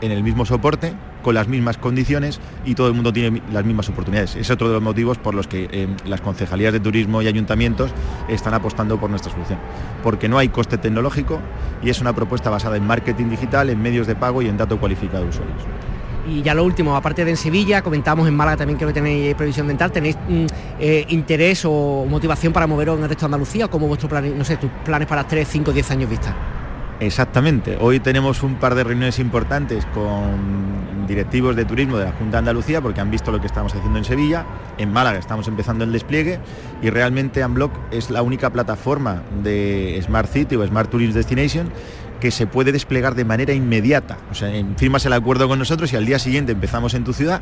en 0.01 0.11
el 0.11 0.25
mismo 0.25 0.45
soporte, 0.45 0.95
con 1.23 1.35
las 1.35 1.49
mismas 1.49 1.79
condiciones 1.79 2.41
y 2.65 2.75
todo 2.75 2.89
el 2.89 2.95
mundo 2.95 3.13
tiene 3.13 3.43
las 3.53 3.65
mismas 3.65 3.89
oportunidades. 3.89 4.37
Es 4.37 4.51
otro 4.51 4.69
de 4.69 4.75
los 4.75 4.83
motivos 4.83 5.19
por 5.19 5.35
los 5.35 5.47
que 5.47 5.69
eh, 5.71 5.89
las 6.07 6.21
concejalías 6.21 6.73
de 6.73 6.81
turismo 6.81 7.23
y 7.23 7.27
ayuntamientos 7.27 7.91
están 8.29 8.55
apostando 8.55 8.99
por 8.99 9.11
nuestra 9.11 9.33
solución. 9.33 9.59
Porque 10.03 10.29
no 10.29 10.39
hay 10.39 10.49
coste 10.49 10.79
tecnológico 10.79 11.41
y 11.83 11.91
es 11.91 12.01
una 12.01 12.15
propuesta 12.15 12.51
basada 12.51 12.77
en 12.77 12.87
marketing 12.87 13.31
digital, 13.31 13.71
en 13.71 13.81
medios 13.81 14.07
de 14.07 14.17
pago 14.17 14.43
y 14.43 14.49
en 14.49 14.57
dato 14.57 14.79
cualificado 14.79 15.25
de 15.25 15.31
usuarios. 15.31 15.63
Y 16.29 16.43
ya 16.43 16.55
lo 16.55 16.65
último, 16.65 16.95
aparte 16.95 17.25
de 17.25 17.31
en 17.31 17.37
Sevilla, 17.37 17.83
comentamos 17.83 18.29
en 18.29 18.37
Málaga 18.37 18.59
también 18.59 18.79
que 18.79 18.85
no 18.85 18.93
tenéis 18.93 19.35
previsión 19.35 19.67
dental, 19.67 19.91
¿tenéis 19.91 20.17
mm, 20.29 20.47
eh, 20.79 21.07
interés 21.09 21.65
o 21.65 22.07
motivación 22.09 22.53
para 22.53 22.67
moveros 22.67 22.99
en 22.99 23.05
el 23.05 23.09
resto 23.09 23.23
de 23.23 23.27
Andalucía? 23.27 23.69
¿Cómo 23.69 23.89
vuestro 23.89 24.09
plan, 24.09 24.37
no 24.37 24.45
sé, 24.45 24.57
tus 24.57 24.71
planes 24.85 25.09
para 25.09 25.27
3, 25.27 25.49
5, 25.49 25.73
10 25.73 25.91
años 25.91 26.11
vista? 26.11 26.35
Exactamente. 27.01 27.79
Hoy 27.81 27.99
tenemos 28.01 28.43
un 28.43 28.57
par 28.57 28.75
de 28.75 28.85
reuniones 28.85 29.19
importantes 29.19 29.87
con 29.87 30.90
directivos 31.11 31.57
de 31.57 31.65
turismo 31.65 31.99
de 31.99 32.05
la 32.05 32.13
Junta 32.13 32.37
de 32.37 32.39
Andalucía 32.39 32.81
porque 32.81 33.01
han 33.01 33.11
visto 33.11 33.33
lo 33.33 33.41
que 33.41 33.47
estamos 33.47 33.75
haciendo 33.75 33.99
en 33.99 34.05
Sevilla. 34.05 34.47
En 34.79 34.93
Málaga 34.93 35.19
estamos 35.19 35.49
empezando 35.49 35.85
el 35.85 35.93
despliegue 35.93 36.39
y 36.83 36.91
realmente 36.91 37.45
Unblock 37.45 37.73
es 37.91 38.11
la 38.11 38.23
única 38.23 38.51
plataforma 38.51 39.23
de 39.43 40.01
Smart 40.05 40.31
City 40.31 40.55
o 40.55 40.67
Smart 40.67 40.89
Tourism 40.89 41.13
Destination 41.13 41.73
que 42.21 42.31
se 42.31 42.47
puede 42.47 42.71
desplegar 42.71 43.15
de 43.15 43.25
manera 43.25 43.53
inmediata. 43.53 44.19
O 44.31 44.35
sea, 44.35 44.53
firmas 44.77 45.05
el 45.07 45.15
acuerdo 45.15 45.49
con 45.49 45.59
nosotros 45.59 45.93
y 45.93 45.97
al 45.97 46.07
día 46.07 46.19
siguiente 46.19 46.53
empezamos 46.53 46.95
en 46.95 47.03
tu 47.03 47.13
ciudad 47.13 47.41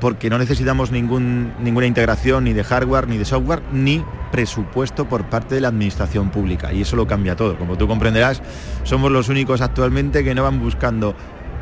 porque 0.00 0.30
no 0.30 0.38
necesitamos 0.38 0.90
ningún, 0.92 1.52
ninguna 1.62 1.86
integración 1.86 2.44
ni 2.44 2.52
de 2.52 2.64
hardware 2.64 3.08
ni 3.08 3.18
de 3.18 3.24
software 3.24 3.60
ni 3.72 4.02
presupuesto 4.30 5.06
por 5.06 5.24
parte 5.24 5.56
de 5.56 5.60
la 5.60 5.68
administración 5.68 6.30
pública. 6.30 6.72
Y 6.72 6.82
eso 6.82 6.96
lo 6.96 7.06
cambia 7.06 7.36
todo. 7.36 7.58
Como 7.58 7.76
tú 7.76 7.86
comprenderás, 7.88 8.40
somos 8.84 9.10
los 9.10 9.28
únicos 9.28 9.60
actualmente 9.60 10.24
que 10.24 10.34
no 10.34 10.44
van 10.44 10.60
buscando 10.60 11.14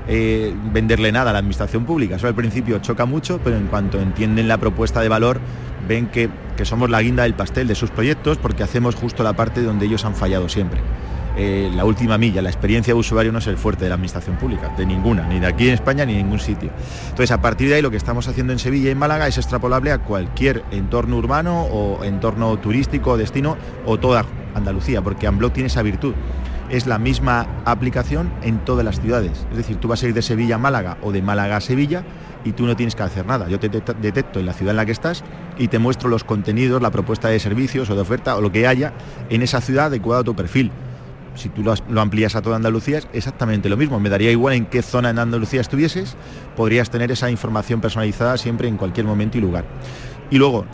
eh, 0.09 0.55
venderle 0.73 1.13
nada 1.13 1.31
a 1.31 1.33
la 1.33 1.39
administración 1.41 1.85
pública. 1.85 2.17
Eso 2.17 2.27
al 2.27 2.35
principio 2.35 2.79
choca 2.79 3.05
mucho, 3.05 3.41
pero 3.45 3.57
en 3.57 3.67
cuanto 3.67 4.01
entienden 4.01 4.49
la 4.49 4.59
propuesta 4.59 5.01
de 5.01 5.09
valor, 5.09 5.41
ven 5.87 6.07
que, 6.07 6.31
que 6.57 6.65
somos 6.65 6.91
la 6.91 7.03
guinda 7.03 7.25
del 7.25 7.35
pastel 7.35 7.69
de 7.69 7.75
sus 7.75 7.91
proyectos 7.91 8.39
porque 8.39 8.63
hacemos 8.63 8.95
justo 8.95 9.23
la 9.23 9.35
parte 9.35 9.63
donde 9.63 9.87
ellos 9.87 10.05
han 10.05 10.15
fallado 10.15 10.49
siempre. 10.49 10.81
Eh, 11.41 11.71
la 11.73 11.85
última 11.85 12.19
milla, 12.19 12.43
la 12.43 12.51
experiencia 12.51 12.93
de 12.93 12.99
usuario 12.99 13.31
no 13.31 13.39
es 13.39 13.47
el 13.47 13.57
fuerte 13.57 13.85
de 13.85 13.91
la 13.91 13.95
administración 13.95 14.37
pública, 14.37 14.73
de 14.77 14.85
ninguna, 14.85 15.25
ni 15.29 15.39
de 15.39 15.47
aquí 15.47 15.69
en 15.69 15.75
España 15.75 16.05
ni 16.05 16.15
en 16.15 16.19
ningún 16.19 16.41
sitio. 16.41 16.71
Entonces, 17.05 17.31
a 17.31 17.41
partir 17.41 17.69
de 17.69 17.77
ahí 17.77 17.83
lo 17.83 17.93
que 17.93 17.97
estamos 17.97 18.27
haciendo 18.27 18.53
en 18.53 18.59
Sevilla 18.59 18.89
y 18.89 18.91
en 18.91 18.99
Málaga 18.99 19.29
es 19.29 19.39
extrapolable 19.39 19.93
a 19.93 19.99
cualquier 19.99 20.65
entorno 20.73 21.17
urbano 21.17 21.63
o 21.63 22.03
entorno 22.03 22.57
turístico, 22.59 23.17
destino 23.17 23.57
o 23.87 23.99
toda 23.99 24.25
Andalucía, 24.57 25.01
porque 25.01 25.29
Unblock 25.29 25.53
tiene 25.53 25.69
esa 25.69 25.83
virtud. 25.83 26.15
Es 26.71 26.87
la 26.87 26.99
misma 26.99 27.47
aplicación 27.65 28.31
en 28.43 28.65
todas 28.65 28.85
las 28.85 29.01
ciudades. 29.01 29.47
Es 29.51 29.57
decir, 29.57 29.77
tú 29.77 29.89
vas 29.89 30.03
a 30.03 30.09
ir 30.09 30.15
de 30.15 30.23
Sevilla 30.23 30.57
a 30.57 30.59
Málaga 30.59 30.99
o 31.03 31.13
de 31.13 31.23
Málaga 31.23 31.57
a 31.57 31.61
Sevilla 31.61 32.05
y 32.45 32.53
tú 32.53 32.67
no 32.67 32.77
tienes 32.77 32.95
que 32.95 33.03
hacer 33.03 33.27
nada. 33.27 33.49
Yo 33.49 33.59
te 33.59 33.69
detecto 33.69 34.39
en 34.39 34.47
la 34.47 34.53
ciudad 34.53 34.73
en 34.73 34.77
la 34.77 34.87
que 34.87 34.93
estás 34.93 35.25
y 35.59 35.69
te 35.69 35.79
muestro 35.79 36.09
los 36.09 36.25
contenidos, 36.25 36.83
la 36.83 36.91
propuesta 36.91 37.29
de 37.29 37.41
servicios 37.41 37.89
o 37.91 37.95
de 37.95 38.03
oferta 38.03 38.37
o 38.37 38.41
lo 38.41 38.53
que 38.53 38.67
haya 38.67 38.93
en 39.31 39.43
esa 39.43 39.61
ciudad 39.61 39.87
adecuado 39.87 40.21
a 40.21 40.25
tu 40.25 40.37
perfil 40.37 40.71
si 41.39 41.49
tú 41.49 41.63
lo, 41.63 42.01
amplías 42.01 42.37
a 42.37 42.43
toda 42.43 42.57
Andalucía, 42.57 42.99
es 42.99 43.07
exactamente 43.13 43.69
lo 43.69 43.77
mismo. 43.77 43.99
Me 44.01 44.11
daría 44.11 44.31
igual 44.31 44.55
en 44.55 44.67
qué 44.67 44.83
zona 44.83 45.11
en 45.11 45.19
Andalucía 45.19 45.61
estuvieses, 45.61 46.17
podrías 46.57 46.91
tener 46.91 47.11
esa 47.13 47.31
información 47.31 47.81
personalizada 47.81 48.37
siempre 48.37 48.69
en 48.69 48.77
cualquier 48.77 49.07
momento 49.07 49.39
y 49.39 49.41
lugar. 49.41 49.65
Y 50.31 50.37
luego, 50.37 50.67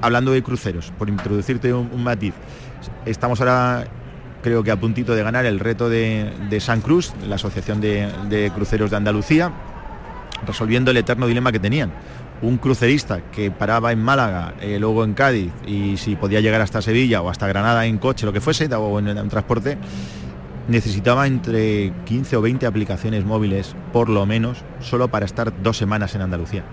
hablando 0.00 0.30
de 0.30 0.42
cruceros, 0.42 0.92
por 0.96 1.08
introducirte 1.08 1.72
un, 1.72 2.04
matiz, 2.04 2.34
estamos 3.04 3.40
ahora 3.40 3.86
creo 4.42 4.62
que 4.62 4.70
a 4.70 4.78
puntito 4.78 5.14
de 5.14 5.22
ganar 5.22 5.46
el 5.46 5.60
reto 5.60 5.88
de, 5.88 6.58
San 6.60 6.80
Cruz, 6.80 7.12
la 7.26 7.36
Asociación 7.36 7.80
de, 7.80 8.52
Cruceros 8.54 8.90
de 8.90 8.96
Andalucía, 8.96 9.52
resolviendo 10.46 10.90
el 10.90 10.96
eterno 10.96 11.26
dilema 11.26 11.52
que 11.52 11.58
tenían. 11.58 11.92
Un 12.42 12.56
crucerista 12.56 13.20
que 13.30 13.50
paraba 13.50 13.92
en 13.92 14.02
Málaga, 14.02 14.54
eh, 14.60 14.78
luego 14.78 15.04
en 15.04 15.12
Cádiz, 15.12 15.52
y 15.66 15.98
si 15.98 16.16
podía 16.16 16.40
llegar 16.40 16.62
hasta 16.62 16.80
Sevilla 16.80 17.20
o 17.20 17.28
hasta 17.28 17.46
Granada 17.46 17.84
en 17.84 17.98
coche, 17.98 18.24
lo 18.24 18.32
que 18.32 18.40
fuese, 18.40 18.66
o 18.74 18.98
en, 18.98 19.08
en 19.08 19.28
transporte, 19.28 19.76
necesitaba 20.66 21.26
entre 21.26 21.92
15 22.06 22.36
o 22.36 22.42
20 22.42 22.66
aplicaciones 22.66 23.26
móviles, 23.26 23.74
por 23.92 24.08
lo 24.08 24.24
menos, 24.24 24.64
solo 24.80 25.08
para 25.08 25.26
estar 25.26 25.62
dos 25.62 25.76
semanas 25.76 26.14
en 26.14 26.22
Andalucía. 26.22 26.64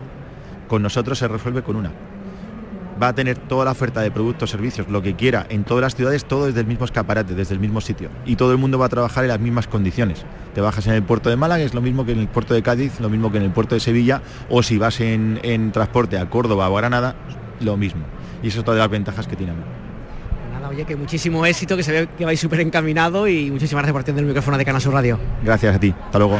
Con 0.70 0.84
nosotros 0.84 1.18
se 1.20 1.28
resuelve 1.28 1.64
con 1.64 1.76
una 1.76 1.92
va 3.02 3.10
a 3.10 3.16
tener 3.16 3.38
toda 3.38 3.66
la 3.66 3.72
oferta 3.72 4.02
de 4.02 4.12
productos, 4.12 4.50
servicios, 4.50 4.88
lo 4.90 5.02
que 5.02 5.16
quiera, 5.16 5.46
en 5.50 5.64
todas 5.64 5.82
las 5.82 5.96
ciudades, 5.96 6.26
todo 6.26 6.48
desde 6.48 6.62
el 6.62 6.68
mismo 6.68 6.86
escaparate, 6.86 7.36
desde 7.36 7.54
el 7.54 7.60
mismo 7.60 7.82
sitio. 7.82 8.10
Y 8.26 8.36
todo 8.36 8.52
el 8.52 8.58
mundo 8.58 8.80
va 8.80 8.88
a 8.88 8.90
trabajar 8.90 9.24
en 9.24 9.30
las 9.30 9.40
mismas 9.40 9.68
condiciones. 9.68 10.26
Te 10.54 10.62
bajas 10.62 10.88
en 10.88 10.94
el 10.94 11.04
puerto 11.04 11.30
de 11.30 11.36
Málaga, 11.36 11.64
es 11.64 11.74
lo 11.74 11.82
mismo 11.82 12.06
que 12.06 12.14
en 12.14 12.20
el 12.20 12.28
puerto 12.28 12.54
de 12.54 12.64
Cádiz, 12.64 13.00
lo 13.00 13.10
mismo 13.10 13.32
que 13.32 13.38
en 13.38 13.44
el 13.44 13.52
puerto 13.52 13.76
de 13.76 13.82
Sevilla, 13.82 14.22
o 14.50 14.64
si 14.64 14.78
vas 14.78 15.00
en, 15.00 15.72
transporte 15.72 16.18
a 16.18 16.30
Córdoba 16.30 16.70
o 16.70 16.78
a 16.78 16.82
Granada, 16.82 17.16
lo 17.60 17.78
mismo. 17.78 18.02
Y 18.42 18.48
eso 18.48 18.60
es 18.60 18.66
todas 18.66 18.80
las 18.80 18.90
ventajas 18.90 19.28
que 19.28 19.36
tiene. 19.36 19.54
Nada, 20.52 20.70
oye, 20.70 20.86
que 20.86 20.96
muchísimo 20.96 21.46
éxito, 21.46 21.76
que 21.76 21.84
se 21.84 21.92
ve 21.92 22.10
que 22.18 22.26
vais 22.26 22.40
súper 22.40 22.62
encaminado 22.62 23.28
y 23.28 23.52
muchísimas 23.52 23.84
gracias 23.84 23.94
por 23.94 24.04
tener 24.04 24.22
el 24.22 24.28
micrófono 24.28 24.58
de 24.58 24.66
Canal 24.66 24.82
Sur 24.82 24.94
Radio. 24.94 25.20
Gracias 25.44 25.76
a 25.76 25.80
ti, 25.80 25.94
hasta 26.06 26.20
luego. 26.20 26.40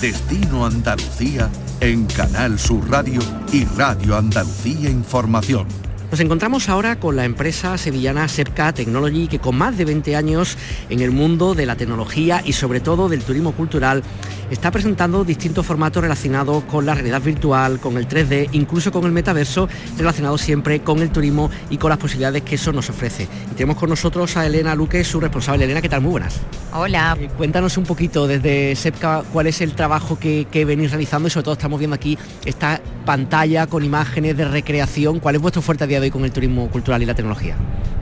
Destino 0.00 0.66
Andalucía 0.66 1.48
en 1.80 2.04
Canal 2.06 2.58
Sur 2.58 2.90
Radio 2.90 3.20
y 3.50 3.64
Radio 3.64 4.16
Andalucía 4.16 4.90
Información. 4.90 5.66
Nos 6.10 6.20
encontramos 6.20 6.68
ahora 6.68 7.00
con 7.00 7.16
la 7.16 7.24
empresa 7.24 7.78
sevillana 7.78 8.28
Sepca 8.28 8.74
Technology 8.74 9.26
que 9.26 9.38
con 9.38 9.56
más 9.56 9.78
de 9.78 9.86
20 9.86 10.14
años 10.14 10.58
en 10.90 11.00
el 11.00 11.12
mundo 11.12 11.54
de 11.54 11.64
la 11.64 11.76
tecnología 11.76 12.42
y 12.44 12.52
sobre 12.52 12.80
todo 12.80 13.08
del 13.08 13.22
turismo 13.22 13.52
cultural 13.52 14.02
está 14.50 14.70
presentando 14.70 15.24
distintos 15.24 15.66
formatos 15.66 16.02
relacionados 16.02 16.64
con 16.64 16.86
la 16.86 16.94
realidad 16.94 17.20
virtual, 17.22 17.80
con 17.80 17.96
el 17.96 18.08
3D, 18.08 18.50
incluso 18.52 18.92
con 18.92 19.04
el 19.04 19.12
metaverso, 19.12 19.68
relacionado 19.96 20.38
siempre 20.38 20.80
con 20.80 21.00
el 21.00 21.10
turismo 21.10 21.50
y 21.70 21.78
con 21.78 21.90
las 21.90 21.98
posibilidades 21.98 22.42
que 22.42 22.56
eso 22.56 22.72
nos 22.72 22.90
ofrece. 22.90 23.28
Y 23.50 23.54
tenemos 23.54 23.76
con 23.76 23.90
nosotros 23.90 24.36
a 24.36 24.46
Elena 24.46 24.74
Luque, 24.74 25.02
su 25.04 25.20
responsable. 25.20 25.64
Elena, 25.64 25.82
¿qué 25.82 25.88
tal? 25.88 26.00
Muy 26.00 26.12
buenas. 26.12 26.40
Hola. 26.72 27.16
Eh, 27.18 27.28
cuéntanos 27.36 27.76
un 27.76 27.84
poquito 27.84 28.26
desde 28.26 28.74
SEPCA 28.76 29.24
cuál 29.32 29.46
es 29.46 29.60
el 29.60 29.72
trabajo 29.72 30.18
que, 30.18 30.46
que 30.50 30.64
venís 30.64 30.90
realizando 30.90 31.28
y 31.28 31.30
sobre 31.30 31.44
todo 31.44 31.54
estamos 31.54 31.78
viendo 31.78 31.94
aquí 31.94 32.18
esta 32.44 32.80
pantalla 33.04 33.66
con 33.66 33.84
imágenes 33.84 34.36
de 34.36 34.44
recreación. 34.44 35.20
¿Cuál 35.20 35.36
es 35.36 35.40
vuestro 35.40 35.62
fuerte 35.62 35.84
a 35.84 35.86
día 35.86 36.00
de 36.00 36.06
hoy 36.06 36.10
con 36.10 36.24
el 36.24 36.32
turismo 36.32 36.68
cultural 36.68 37.02
y 37.02 37.06
la 37.06 37.14
tecnología? 37.14 37.56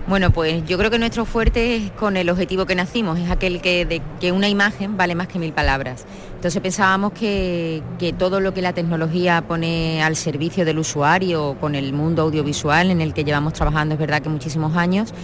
Bueno, 0.07 0.31
pues 0.33 0.67
yo 0.67 0.77
creo 0.77 0.91
que 0.91 0.99
nuestro 0.99 1.25
fuerte 1.25 1.77
es 1.77 1.91
con 1.93 2.19
el 2.19 2.29
objetivo 2.29 2.67
que 2.67 2.75
nacimos, 2.75 3.19
es 3.19 3.31
aquel 3.31 3.63
que, 3.63 3.87
de, 3.87 4.03
que 4.21 4.33
una 4.33 4.51
imagen 4.51 4.99
vale 4.99 5.15
más 5.15 5.29
que 5.29 5.39
mil 5.39 5.55
palabras. 5.55 6.05
Entonces 6.45 6.61
pensábamos 6.61 7.15
que, 7.15 7.83
todo 8.19 8.39
lo 8.39 8.53
que 8.53 8.61
la 8.61 8.75
tecnología 8.75 9.43
pone 9.49 10.03
al 10.03 10.15
servicio 10.15 10.67
del 10.67 10.79
usuario 10.79 11.57
con 11.59 11.75
el 11.75 11.95
mundo 11.95 12.21
audiovisual 12.21 12.91
en 12.91 13.01
el 13.01 13.15
que 13.15 13.25
llevamos 13.25 13.55
trabajando, 13.55 13.95
es 13.95 13.99
verdad 13.99 14.21
que 14.21 14.29
muchísimos 14.29 14.77
años, 14.77 15.15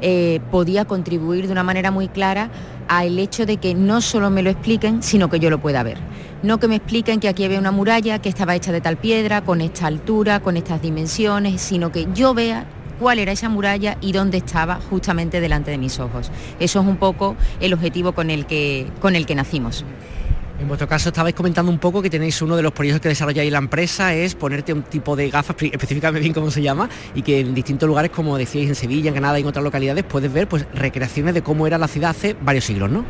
eh, 0.00 0.40
podía 0.50 0.86
contribuir 0.86 1.48
de 1.48 1.52
una 1.52 1.64
manera 1.64 1.90
muy 1.90 2.08
clara 2.08 2.48
al 2.88 3.18
hecho 3.18 3.44
de 3.44 3.58
que 3.58 3.74
no 3.74 4.00
solo 4.00 4.30
me 4.30 4.42
lo 4.42 4.48
expliquen, 4.48 5.02
sino 5.02 5.28
que 5.28 5.38
yo 5.38 5.50
lo 5.50 5.60
pueda 5.60 5.82
ver. 5.82 5.98
No 6.42 6.58
que 6.58 6.66
me 6.66 6.76
expliquen 6.76 7.20
que 7.20 7.28
aquí 7.28 7.44
había 7.44 7.58
una 7.58 7.72
muralla 7.72 8.18
que 8.18 8.30
estaba 8.30 8.54
hecha 8.54 8.72
de 8.72 8.80
tal 8.80 8.96
piedra, 8.96 9.42
con 9.42 9.60
esta 9.60 9.86
altura, 9.86 10.40
con 10.40 10.56
estas 10.56 10.80
dimensiones, 10.80 11.60
sino 11.60 11.92
que 11.92 12.08
yo 12.14 12.32
vea 12.32 12.64
cuál 12.98 13.18
era 13.18 13.32
esa 13.32 13.50
muralla 13.50 13.98
y 14.00 14.12
dónde 14.12 14.38
estaba 14.38 14.80
justamente 14.88 15.42
delante 15.42 15.70
de 15.70 15.76
mis 15.76 16.00
ojos. 16.00 16.30
Eso 16.58 16.80
es 16.80 16.86
un 16.86 16.96
poco 16.96 17.36
el 17.60 17.74
objetivo 17.74 18.12
con 18.12 18.30
el 18.30 18.46
que, 18.46 18.90
con 19.02 19.14
el 19.14 19.26
que 19.26 19.34
nacimos. 19.34 19.84
En 20.60 20.68
vuestro 20.68 20.86
caso 20.86 21.08
estabais 21.08 21.34
comentando 21.34 21.72
un 21.72 21.78
poco 21.78 22.02
que 22.02 22.10
tenéis 22.10 22.42
uno 22.42 22.54
de 22.54 22.62
los 22.62 22.72
proyectos 22.72 23.00
que 23.00 23.08
desarrolláis 23.08 23.50
la 23.50 23.58
empresa 23.58 24.12
es 24.12 24.34
ponerte 24.34 24.74
un 24.74 24.82
tipo 24.82 25.16
de 25.16 25.30
gafas, 25.30 25.56
específicamente 25.72 26.20
bien 26.20 26.34
cómo 26.34 26.50
se 26.50 26.60
llama, 26.60 26.90
y 27.14 27.22
que 27.22 27.40
en 27.40 27.54
distintos 27.54 27.86
lugares, 27.86 28.10
como 28.10 28.36
decíais 28.36 28.68
en 28.68 28.74
Sevilla, 28.74 29.08
en 29.08 29.14
Granada 29.14 29.38
y 29.38 29.42
en 29.42 29.48
otras 29.48 29.64
localidades, 29.64 30.04
puedes 30.04 30.30
ver 30.30 30.48
pues 30.48 30.66
recreaciones 30.74 31.32
de 31.32 31.42
cómo 31.42 31.66
era 31.66 31.78
la 31.78 31.88
ciudad 31.88 32.10
hace 32.10 32.36
varios 32.42 32.66
siglos, 32.66 32.90
¿no? 32.90 33.06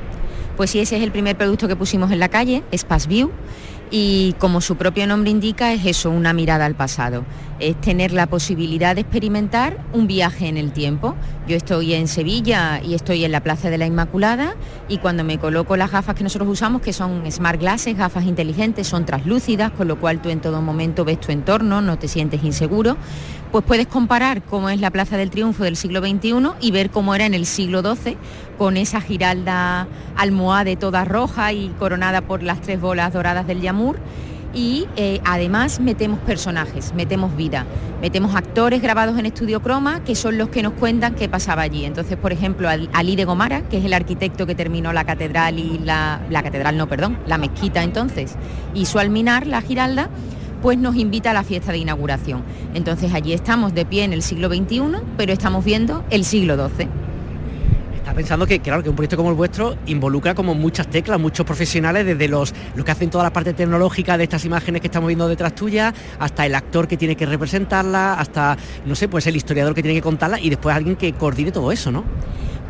Pues 0.56 0.70
sí, 0.70 0.78
ese 0.78 0.96
es 0.96 1.02
el 1.02 1.10
primer 1.10 1.36
producto 1.36 1.66
que 1.66 1.74
pusimos 1.74 2.12
en 2.12 2.20
la 2.20 2.28
calle, 2.28 2.62
Space 2.70 3.08
View, 3.08 3.32
y 3.90 4.34
como 4.38 4.60
su 4.60 4.76
propio 4.76 5.06
nombre 5.06 5.30
indica, 5.30 5.72
es 5.72 5.84
eso, 5.84 6.10
una 6.10 6.32
mirada 6.32 6.64
al 6.64 6.74
pasado. 6.74 7.24
Es 7.58 7.78
tener 7.80 8.12
la 8.12 8.26
posibilidad 8.26 8.94
de 8.94 9.02
experimentar 9.02 9.84
un 9.92 10.06
viaje 10.06 10.46
en 10.46 10.56
el 10.56 10.72
tiempo. 10.72 11.16
Yo 11.46 11.56
estoy 11.56 11.94
en 11.94 12.08
Sevilla 12.08 12.80
y 12.82 12.94
estoy 12.94 13.24
en 13.24 13.32
la 13.32 13.42
Plaza 13.42 13.68
de 13.68 13.78
la 13.78 13.86
Inmaculada 13.86 14.54
y 14.88 14.98
cuando 14.98 15.24
me 15.24 15.38
coloco 15.38 15.76
las 15.76 15.90
gafas 15.90 16.14
que 16.14 16.22
nosotros 16.22 16.48
usamos, 16.48 16.80
que 16.82 16.92
son 16.92 17.30
smart 17.30 17.60
glasses, 17.60 17.98
gafas 17.98 18.24
inteligentes, 18.24 18.86
son 18.86 19.04
translúcidas, 19.04 19.72
con 19.72 19.88
lo 19.88 19.98
cual 19.98 20.22
tú 20.22 20.30
en 20.30 20.40
todo 20.40 20.62
momento 20.62 21.04
ves 21.04 21.20
tu 21.20 21.32
entorno, 21.32 21.82
no 21.82 21.98
te 21.98 22.08
sientes 22.08 22.44
inseguro, 22.44 22.96
pues 23.50 23.64
puedes 23.64 23.88
comparar 23.88 24.42
cómo 24.42 24.70
es 24.70 24.80
la 24.80 24.90
Plaza 24.90 25.16
del 25.16 25.30
Triunfo 25.30 25.64
del 25.64 25.76
siglo 25.76 26.00
XXI 26.00 26.52
y 26.60 26.70
ver 26.70 26.90
cómo 26.90 27.14
era 27.14 27.26
en 27.26 27.34
el 27.34 27.46
siglo 27.46 27.82
XII, 27.82 28.16
con 28.60 28.76
esa 28.76 29.00
giralda 29.00 29.88
almohade 30.18 30.76
toda 30.76 31.06
roja 31.06 31.50
y 31.54 31.70
coronada 31.78 32.20
por 32.20 32.42
las 32.42 32.60
tres 32.60 32.78
bolas 32.78 33.10
doradas 33.10 33.46
del 33.46 33.62
Yamur. 33.62 33.96
Y 34.52 34.86
eh, 34.96 35.18
además 35.24 35.80
metemos 35.80 36.18
personajes, 36.18 36.92
metemos 36.92 37.34
vida, 37.34 37.64
metemos 38.02 38.36
actores 38.36 38.82
grabados 38.82 39.18
en 39.18 39.24
estudio 39.24 39.62
croma 39.62 40.04
que 40.04 40.14
son 40.14 40.36
los 40.36 40.50
que 40.50 40.62
nos 40.62 40.74
cuentan 40.74 41.14
qué 41.14 41.26
pasaba 41.26 41.62
allí. 41.62 41.86
Entonces, 41.86 42.18
por 42.18 42.34
ejemplo, 42.34 42.68
Ali 42.92 43.16
de 43.16 43.24
Gomara, 43.24 43.62
que 43.62 43.78
es 43.78 43.84
el 43.86 43.94
arquitecto 43.94 44.46
que 44.46 44.54
terminó 44.54 44.92
la 44.92 45.04
catedral 45.04 45.58
y 45.58 45.78
la, 45.78 46.20
la 46.28 46.42
catedral, 46.42 46.76
no, 46.76 46.86
perdón, 46.86 47.16
la 47.26 47.38
mezquita 47.38 47.82
entonces, 47.82 48.36
y 48.74 48.84
su 48.84 48.98
alminar, 48.98 49.46
la 49.46 49.62
giralda, 49.62 50.10
pues 50.60 50.76
nos 50.76 50.96
invita 50.96 51.30
a 51.30 51.32
la 51.32 51.44
fiesta 51.44 51.72
de 51.72 51.78
inauguración. 51.78 52.42
Entonces 52.74 53.14
allí 53.14 53.32
estamos 53.32 53.72
de 53.72 53.86
pie 53.86 54.04
en 54.04 54.12
el 54.12 54.20
siglo 54.20 54.48
XXI, 54.48 54.82
pero 55.16 55.32
estamos 55.32 55.64
viendo 55.64 56.04
el 56.10 56.26
siglo 56.26 56.56
XII. 56.68 57.09
Pensando 58.14 58.46
que, 58.46 58.60
claro, 58.60 58.82
que 58.82 58.88
un 58.88 58.96
proyecto 58.96 59.16
como 59.16 59.30
el 59.30 59.36
vuestro 59.36 59.76
involucra 59.86 60.34
como 60.34 60.54
muchas 60.54 60.88
teclas, 60.88 61.18
muchos 61.18 61.46
profesionales, 61.46 62.04
desde 62.04 62.28
los, 62.28 62.52
los 62.74 62.84
que 62.84 62.90
hacen 62.90 63.10
toda 63.10 63.24
la 63.24 63.32
parte 63.32 63.54
tecnológica 63.54 64.18
de 64.18 64.24
estas 64.24 64.44
imágenes 64.44 64.80
que 64.80 64.88
estamos 64.88 65.08
viendo 65.08 65.28
detrás 65.28 65.54
tuya, 65.54 65.94
hasta 66.18 66.46
el 66.46 66.54
actor 66.54 66.88
que 66.88 66.96
tiene 66.96 67.16
que 67.16 67.26
representarla, 67.26 68.14
hasta, 68.14 68.56
no 68.84 68.94
sé, 68.94 69.08
pues 69.08 69.26
el 69.26 69.36
historiador 69.36 69.74
que 69.74 69.82
tiene 69.82 69.96
que 69.96 70.02
contarla 70.02 70.40
y 70.40 70.50
después 70.50 70.74
alguien 70.74 70.96
que 70.96 71.12
coordine 71.12 71.52
todo 71.52 71.72
eso, 71.72 71.90
¿no? 71.90 72.04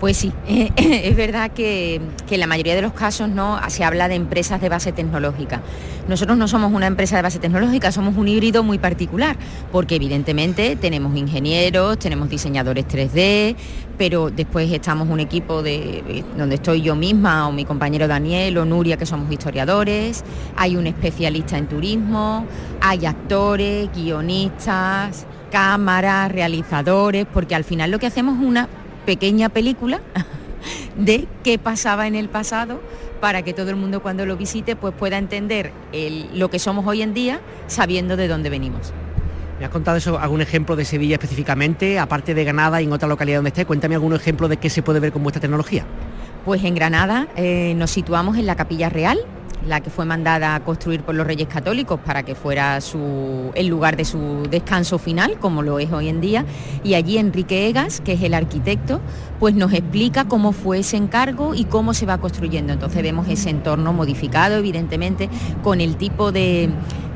Pues 0.01 0.17
sí, 0.17 0.33
es 0.77 1.15
verdad 1.15 1.51
que, 1.51 2.01
en 2.31 2.41
la 2.41 2.47
mayoría 2.47 2.75
de 2.75 2.81
los 2.81 2.95
casos 2.95 3.29
no 3.29 3.61
se 3.69 3.85
habla 3.85 4.09
de 4.09 4.15
empresas 4.15 4.59
de 4.59 4.71
base 4.71 4.93
tecnológica. 4.93 5.61
Nosotros 6.09 6.39
no 6.39 6.49
somos 6.49 6.73
una 6.73 6.87
empresa 6.87 7.17
de 7.17 7.23
base 7.23 7.39
tecnológica, 7.39 7.93
somos 7.93 8.17
un 8.17 8.27
híbrido 8.27 8.63
muy 8.63 8.79
particular, 8.79 9.37
porque 9.71 9.97
evidentemente 9.97 10.75
tenemos 10.77 11.15
ingenieros, 11.17 11.99
tenemos 11.99 12.31
diseñadores 12.31 12.87
3D, 12.89 13.55
pero 13.99 14.31
después 14.31 14.73
estamos 14.73 15.07
un 15.11 15.21
equipo 15.21 15.63
de 15.63 16.25
donde 16.35 16.55
estoy 16.55 16.81
yo 16.81 16.97
misma 16.97 17.47
o 17.47 17.53
mi 17.53 17.67
compañero 17.67 18.09
Daniel 18.09 18.57
o 18.57 18.65
Nuria 18.65 18.97
que 18.97 19.05
somos 19.05 19.31
historiadores, 19.31 20.25
hay 20.57 20.77
un 20.77 20.87
especialista 20.87 21.59
en 21.59 21.69
turismo, 21.69 22.47
hay 22.81 23.05
actores, 23.05 23.91
guionistas, 23.95 25.27
cámaras, 25.51 26.33
realizadores, 26.33 27.27
porque 27.31 27.55
al 27.55 27.65
final 27.65 27.91
lo 27.91 27.99
que 27.99 28.07
hacemos 28.07 28.39
es 28.39 28.47
una 28.47 28.69
pequeña 29.05 29.49
película 29.49 30.01
de 30.97 31.27
qué 31.43 31.59
pasaba 31.59 32.07
en 32.07 32.15
el 32.15 32.29
pasado 32.29 32.81
para 33.21 33.43
que 33.43 33.53
todo 33.53 33.71
el 33.71 33.77
mundo 33.77 34.01
cuando 34.03 34.27
lo 34.27 34.37
visite 34.37 34.77
pues 34.77 34.95
pueda 34.95 35.19
entender 35.19 35.73
lo 36.35 36.51
que 36.51 36.59
somos 36.59 36.87
hoy 36.87 37.03
en 37.03 37.15
día 37.15 37.41
sabiendo 37.67 38.17
de 38.17 38.29
dónde 38.29 38.51
venimos. 38.51 38.93
¿Me 39.59 39.67
has 39.67 39.71
contado 39.71 39.99
eso, 39.99 40.19
algún 40.19 40.41
ejemplo 40.41 40.75
de 40.75 40.87
Sevilla 40.87 41.17
específicamente, 41.17 41.99
aparte 41.99 42.33
de 42.33 42.45
Granada 42.45 42.81
y 42.81 42.87
en 42.87 42.93
otra 42.93 43.07
localidad 43.07 43.39
donde 43.39 43.49
esté? 43.49 43.67
Cuéntame 43.67 43.95
algún 43.95 44.15
ejemplo 44.15 44.49
de 44.49 44.57
qué 44.57 44.71
se 44.71 44.83
puede 44.83 45.01
ver 45.01 45.13
con 45.13 45.23
vuestra 45.23 45.41
tecnología. 45.41 45.85
Pues 46.47 46.65
en 46.65 46.75
Granada 46.75 47.29
eh, 47.37 47.75
nos 47.77 47.91
situamos 47.91 48.39
en 48.39 48.47
la 48.47 48.57
Capilla 48.57 48.89
Real, 48.89 49.19
la 49.67 49.81
que 49.81 49.91
fue 49.91 50.05
mandada 50.05 50.55
a 50.55 50.61
construir 50.61 51.03
por 51.03 51.15
los 51.15 51.27
Reyes 51.27 51.49
Católicos 51.49 52.01
para 52.05 52.23
que 52.23 52.35
fuera 52.35 52.79
el 53.55 53.67
lugar 53.67 53.97
de 53.97 54.05
su 54.05 54.47
descanso 54.51 54.99
final, 54.99 55.39
como 55.39 55.63
lo 55.63 55.79
es 55.79 55.93
hoy 55.93 56.09
en 56.09 56.21
día. 56.21 56.45
Y 56.83 56.95
allí 56.95 57.19
Enrique 57.19 57.69
Egas, 57.69 58.01
que 58.01 58.13
es 58.13 58.23
el 58.23 58.35
arquitecto, 58.35 59.01
pues 59.39 59.55
nos 59.55 59.73
explica 59.73 60.27
cómo 60.27 60.53
fue 60.53 60.81
ese 60.81 60.97
encargo 60.97 61.55
y 61.55 61.65
cómo 61.65 61.95
se 61.95 62.07
va 62.07 62.19
construyendo. 62.19 62.73
Entonces 62.73 63.03
vemos 63.03 63.29
ese 63.29 63.51
entorno 63.51 63.93
modificado, 63.93 64.57
evidentemente, 64.57 65.29
con 65.63 65.81
el 65.81 65.97
tipo 65.97 66.33
de, 66.33 66.71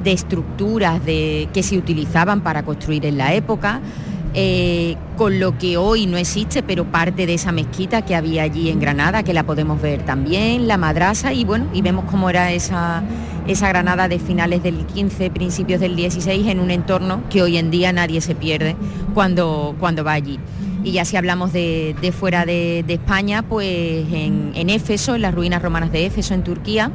estructuras 0.04 1.00
que 1.00 1.62
se 1.62 1.78
utilizaban 1.78 2.42
para 2.42 2.62
construir 2.62 3.06
en 3.06 3.16
la 3.16 3.32
época. 3.32 3.80
Eh, 4.36 4.96
con 5.16 5.38
lo 5.38 5.56
que 5.58 5.76
hoy 5.76 6.06
no 6.06 6.16
existe, 6.16 6.64
pero 6.64 6.84
parte 6.84 7.24
de 7.24 7.34
esa 7.34 7.52
mezquita 7.52 8.02
que 8.02 8.16
había 8.16 8.42
allí 8.42 8.68
en 8.68 8.80
Granada, 8.80 9.22
que 9.22 9.32
la 9.32 9.44
podemos 9.44 9.80
ver 9.80 10.04
también, 10.04 10.66
la 10.66 10.76
madrasa, 10.76 11.32
y 11.32 11.44
bueno, 11.44 11.66
y 11.72 11.82
vemos 11.82 12.04
cómo 12.10 12.28
era 12.28 12.50
esa, 12.50 13.04
esa 13.46 13.68
Granada 13.68 14.08
de 14.08 14.18
finales 14.18 14.64
del 14.64 14.86
15, 14.86 15.30
principios 15.30 15.80
del 15.80 15.94
16, 15.94 16.48
en 16.48 16.58
un 16.58 16.72
entorno 16.72 17.22
que 17.30 17.42
hoy 17.42 17.58
en 17.58 17.70
día 17.70 17.92
nadie 17.92 18.20
se 18.20 18.34
pierde 18.34 18.74
cuando, 19.14 19.76
cuando 19.78 20.02
va 20.02 20.14
allí. 20.14 20.40
Y 20.82 20.90
ya 20.90 21.04
si 21.04 21.16
hablamos 21.16 21.52
de, 21.52 22.12
fuera 22.18 22.44
de, 22.44 22.84
España, 22.88 23.42
pues 23.42 24.04
en, 24.12 24.50
en 24.56 24.68
Éfeso, 24.68 25.14
en 25.14 25.22
las 25.22 25.32
ruinas 25.32 25.62
romanas 25.62 25.92
de 25.92 26.06
Éfeso, 26.06 26.34
en 26.34 26.42
Turquía, 26.42 26.90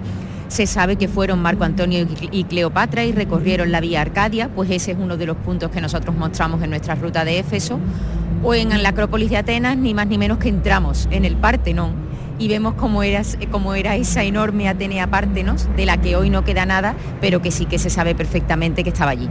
se 0.50 0.68
sabe 0.68 0.98
que 0.98 1.08
fueron 1.08 1.42
Marco 1.42 1.64
Antonio 1.64 2.06
y 2.32 2.44
Cleopatra 2.44 3.06
y 3.06 3.14
recorrieron 3.14 3.72
la 3.72 3.80
vía 3.80 4.02
Arcadia, 4.02 4.50
pues 4.50 4.70
ese 4.70 4.92
es 4.92 4.98
uno 5.00 5.16
de 5.16 5.26
los 5.26 5.38
puntos 5.38 5.72
que 5.72 5.80
nosotros 5.80 6.16
mostramos 6.16 6.62
en 6.62 6.72
nuestra 6.72 6.96
ruta 6.96 7.24
de 7.24 7.40
Éfeso. 7.40 7.80
O 8.44 8.54
en 8.54 8.82
la 8.82 8.90
Acrópolis 8.90 9.30
de 9.30 9.38
Atenas, 9.38 9.78
ni 9.78 9.94
más 9.94 10.08
ni 10.08 10.18
menos 10.18 10.38
que 10.38 10.50
entramos 10.50 11.08
en 11.12 11.26
el 11.26 11.36
Partenón 11.36 12.10
y 12.40 12.48
vemos 12.48 12.74
cómo 12.76 13.04
era, 13.04 13.22
cómo 13.52 13.74
era 13.74 13.96
esa 13.98 14.24
enorme 14.24 14.70
Atenea 14.70 15.08
Partenos, 15.08 15.68
de 15.76 15.86
la 15.86 15.98
que 15.98 16.16
hoy 16.16 16.30
no 16.30 16.44
queda 16.46 16.66
nada, 16.66 16.96
pero 17.22 17.42
que 17.42 17.52
sí 17.52 17.66
que 17.66 17.78
se 17.78 17.90
sabe 17.90 18.16
perfectamente 18.16 18.84
que 18.84 18.90
estaba 18.90 19.12
allí. 19.12 19.30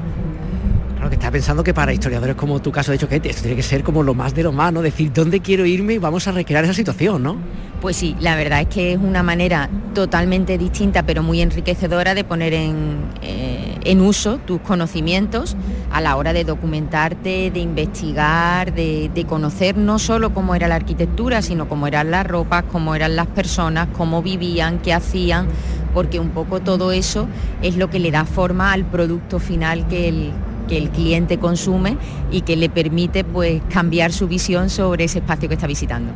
Claro, 1.09 1.11
que 1.11 1.17
está 1.17 1.31
pensando 1.31 1.65
que 1.65 1.73
para 1.73 1.91
historiadores 1.91 2.37
como 2.37 2.61
tu 2.61 2.71
caso 2.71 2.91
de 2.91 2.97
hecho 2.97 3.09
que 3.09 3.17
esto 3.17 3.41
tiene 3.41 3.57
que 3.57 3.63
ser 3.63 3.83
como 3.83 4.03
lo 4.03 4.13
más 4.13 4.35
de 4.35 4.43
lo 4.43 4.53
más, 4.53 4.73
¿no? 4.75 4.83
Decir, 4.83 5.11
¿dónde 5.11 5.41
quiero 5.41 5.65
irme? 5.65 5.95
Y 5.95 5.99
vamos 5.99 6.29
a 6.29 6.33
recrear 6.33 6.65
esa 6.65 6.75
situación, 6.75 7.23
¿no? 7.23 7.37
Pues 7.81 7.97
sí, 7.97 8.15
la 8.21 8.37
verdad 8.37 8.61
es 8.61 8.67
que 8.67 8.93
es 8.93 8.99
una 8.99 9.23
manera 9.23 9.71
totalmente 9.95 10.59
distinta 10.59 11.05
pero 11.05 11.23
muy 11.23 11.41
enriquecedora 11.41 12.15
de 12.15 12.25
poner 12.25 12.53
en, 12.53 12.99
eh, 13.23 13.97
uso 14.01 14.37
tus 14.39 14.61
conocimientos 14.61 15.57
a 15.91 16.03
la 16.03 16.17
hora 16.17 16.35
de 16.35 16.45
documentarte, 16.45 17.51
de 17.51 17.61
investigar, 17.61 18.75
de, 18.75 19.25
conocer 19.27 19.79
no 19.79 19.99
solo 19.99 20.35
cómo 20.35 20.55
era 20.55 20.69
la 20.69 20.75
arquitectura, 20.75 21.41
sino 21.41 21.69
cómo 21.69 21.87
eran 21.87 22.11
las 22.11 22.27
ropas, 22.27 22.65
cómo 22.71 22.95
eran 22.95 23.17
las 23.17 23.29
personas, 23.29 23.89
cómo 23.97 24.23
vivían, 24.23 24.79
qué 24.81 24.93
hacían, 24.93 25.49
porque 25.95 26.21
un 26.21 26.31
poco 26.31 26.61
todo 26.61 26.93
eso 26.93 27.29
es 27.63 27.77
lo 27.77 27.89
que 27.89 27.99
le 27.99 28.11
da 28.11 28.25
forma 28.25 28.73
al 28.73 28.85
producto 28.85 29.39
final 29.39 29.89
que 29.89 30.09
el, 30.09 30.33
que 30.69 30.79
el 30.79 30.91
cliente 30.91 31.39
consume 31.39 31.97
y 32.31 32.43
que 32.43 32.57
le 32.57 32.69
permite 32.69 33.25
pues 33.25 33.61
cambiar 33.71 34.13
su 34.13 34.29
visión 34.29 34.71
sobre 34.71 35.05
ese 35.05 35.19
espacio 35.19 35.49
que 35.49 35.55
está 35.55 35.67
visitando 35.67 36.13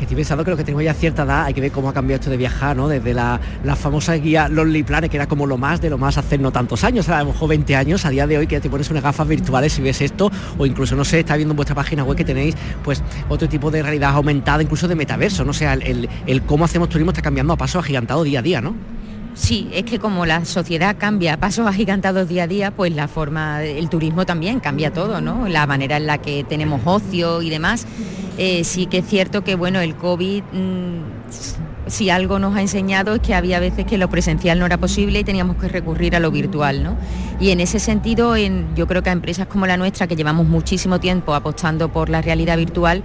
estoy 0.00 0.16
pensando 0.16 0.44
que 0.44 0.50
lo 0.50 0.56
que 0.56 0.64
tengo 0.64 0.80
ya 0.80 0.94
cierta 0.94 1.22
edad, 1.22 1.44
hay 1.44 1.54
que 1.54 1.60
ver 1.60 1.72
cómo 1.72 1.88
ha 1.88 1.92
cambiado 1.92 2.20
esto 2.20 2.30
de 2.30 2.36
viajar, 2.36 2.76
¿no? 2.76 2.88
Desde 2.88 3.14
la, 3.14 3.40
famosa 3.76 4.14
guía 4.14 4.48
Lonely 4.48 4.82
Planet, 4.82 5.10
que 5.10 5.16
era 5.16 5.26
como 5.26 5.46
lo 5.46 5.58
más 5.58 5.80
de 5.80 5.90
lo 5.90 5.98
más 5.98 6.16
hace 6.18 6.38
no 6.38 6.52
tantos 6.52 6.84
años, 6.84 7.08
a 7.08 7.20
lo 7.20 7.32
mejor 7.32 7.48
20 7.48 7.76
años, 7.76 8.04
a 8.04 8.10
día 8.10 8.26
de 8.26 8.38
hoy 8.38 8.46
que 8.46 8.60
te 8.60 8.70
pones 8.70 8.90
unas 8.90 9.02
gafas 9.02 9.26
virtuales 9.26 9.78
y 9.78 9.82
ves 9.82 10.00
esto, 10.00 10.30
o 10.58 10.66
incluso, 10.66 10.96
no 10.96 11.04
sé, 11.04 11.20
está 11.20 11.36
viendo 11.36 11.52
en 11.52 11.56
vuestra 11.56 11.74
página 11.74 12.04
web 12.04 12.16
que 12.16 12.24
tenéis 12.24 12.54
pues 12.84 13.02
otro 13.28 13.48
tipo 13.48 13.70
de 13.70 13.82
realidad 13.82 14.10
aumentada, 14.10 14.62
incluso 14.62 14.88
de 14.88 14.94
metaverso, 14.94 15.44
¿no? 15.44 15.52
sea, 15.52 15.74
el, 15.74 16.08
el 16.26 16.42
cómo 16.42 16.64
hacemos 16.64 16.88
turismo 16.88 17.10
está 17.10 17.22
cambiando 17.22 17.52
a 17.52 17.56
paso 17.56 17.78
agigantado 17.78 18.22
día 18.22 18.40
a 18.40 18.42
día, 18.42 18.60
¿no? 18.60 18.74
Sí, 19.36 19.68
es 19.72 19.84
que 19.84 19.98
como 19.98 20.24
la 20.24 20.44
sociedad 20.46 20.96
cambia 20.98 21.36
pasos 21.36 21.66
agigantados 21.68 22.26
día 22.28 22.44
a 22.44 22.46
día, 22.46 22.70
pues 22.70 22.94
la 22.94 23.06
forma, 23.06 23.62
el 23.62 23.88
turismo 23.88 24.26
también 24.26 24.60
cambia 24.60 24.92
todo, 24.92 25.20
¿no? 25.20 25.46
La 25.46 25.66
manera 25.66 25.98
en 25.98 26.06
la 26.06 26.18
que 26.18 26.42
tenemos 26.42 26.80
ocio 26.84 27.42
y 27.42 27.50
demás. 27.50 27.86
Eh, 28.38 28.64
sí 28.64 28.86
que 28.86 28.98
es 28.98 29.06
cierto 29.06 29.44
que 29.44 29.54
bueno, 29.54 29.80
el 29.80 29.96
COVID 29.96 30.42
mm, 30.52 31.00
si 31.86 32.10
algo 32.10 32.38
nos 32.38 32.56
ha 32.56 32.60
enseñado 32.60 33.14
es 33.14 33.20
que 33.20 33.34
había 33.34 33.60
veces 33.60 33.86
que 33.86 33.98
lo 33.98 34.08
presencial 34.08 34.58
no 34.58 34.66
era 34.66 34.78
posible 34.78 35.20
y 35.20 35.24
teníamos 35.24 35.56
que 35.56 35.68
recurrir 35.68 36.16
a 36.16 36.20
lo 36.20 36.30
virtual, 36.30 36.82
¿no? 36.82 36.96
Y 37.38 37.50
en 37.50 37.60
ese 37.60 37.78
sentido, 37.78 38.34
yo 38.36 38.86
creo 38.86 39.02
que 39.02 39.10
a 39.10 39.12
empresas 39.12 39.46
como 39.46 39.66
la 39.66 39.76
nuestra, 39.76 40.06
que 40.06 40.16
llevamos 40.16 40.46
muchísimo 40.46 40.98
tiempo 41.00 41.34
apostando 41.34 41.90
por 41.90 42.08
la 42.08 42.22
realidad 42.22 42.56
virtual, 42.56 43.02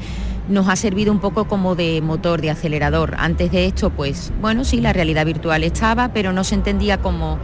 nos 0.50 0.68
ha 0.68 0.76
servido 0.76 1.12
un 1.12 1.20
poco 1.20 1.48
como 1.48 1.76
de 1.76 2.02
motor, 2.02 2.42
de 2.42 2.50
acelerador. 2.50 3.16
Antes 3.18 3.52
de 3.52 3.66
esto, 3.66 3.90
pues 3.90 4.32
bueno, 4.42 4.64
sí, 4.64 4.82
la 4.82 4.94
realidad 4.94 5.26
virtual 5.26 5.64
estaba, 5.64 6.14
pero 6.14 6.34
no 6.34 6.44
se 6.44 6.56
entendía 6.56 6.98
como 6.98 7.40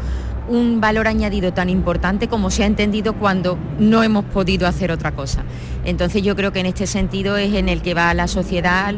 un 0.48 0.80
valor 0.80 1.08
añadido 1.08 1.54
tan 1.54 1.70
importante 1.70 2.28
como 2.28 2.50
se 2.50 2.64
ha 2.64 2.66
entendido 2.66 3.14
cuando 3.14 3.58
no 3.80 4.04
hemos 4.04 4.26
podido 4.26 4.68
hacer 4.68 4.92
otra 4.92 5.12
cosa. 5.12 5.44
Entonces 5.84 6.24
yo 6.24 6.36
creo 6.36 6.52
que 6.52 6.60
en 6.60 6.68
este 6.68 6.88
sentido 6.88 7.38
es 7.38 7.54
en 7.54 7.70
el 7.70 7.82
que 7.82 7.94
va 7.94 8.14
la 8.14 8.28
sociedad 8.28 8.96